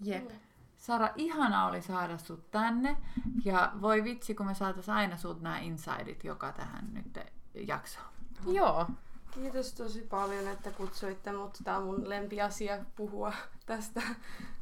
Jep. 0.00 0.30
Sara, 0.76 1.08
ihana 1.16 1.66
oli 1.66 1.82
saada 1.82 2.18
sut 2.18 2.50
tänne. 2.50 2.96
Ja 3.44 3.72
voi 3.80 4.04
vitsi, 4.04 4.34
kun 4.34 4.46
me 4.46 4.54
saatais 4.54 4.88
aina 4.88 5.16
sut 5.16 5.40
nämä 5.40 5.58
insideit 5.58 6.24
joka 6.24 6.52
tähän 6.52 6.88
nyt 6.92 7.18
jaksoon. 7.54 8.06
Joo. 8.46 8.86
Kiitos 9.30 9.72
tosi 9.72 10.00
paljon, 10.00 10.48
että 10.48 10.70
kutsuitte 10.70 11.32
mut. 11.32 11.58
Tää 11.64 11.78
on 11.78 11.84
mun 11.84 12.08
lempiasia 12.08 12.78
puhua 12.96 13.32
tästä. 13.66 14.02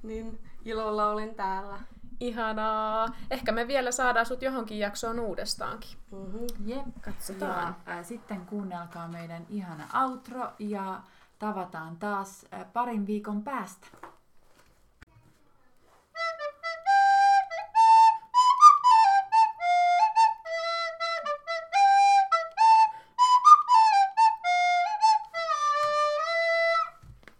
Niin 0.03 0.39
ilolla 0.65 1.11
olen 1.11 1.35
täällä. 1.35 1.79
Ihanaa. 2.23 3.07
Ehkä 3.31 3.53
me 3.53 3.69
vielä 3.69 3.93
saadaan 3.93 4.27
sut 4.27 4.43
johonkin 4.43 4.79
jaksoon 4.79 5.21
uudestaankin. 5.21 5.99
Mm-hmm. 6.11 6.69
Jep. 6.69 6.87
Katsotaan. 7.01 7.77
Ja, 7.87 7.93
ää, 7.95 8.03
sitten 8.03 8.47
kuunnelkaa 8.47 9.09
meidän 9.09 9.47
ihana 9.49 9.85
outro 10.05 10.53
ja 10.59 11.01
tavataan 11.39 11.97
taas 11.97 12.47
ää, 12.51 12.65
parin 12.73 13.07
viikon 13.07 13.43
päästä. 13.43 13.87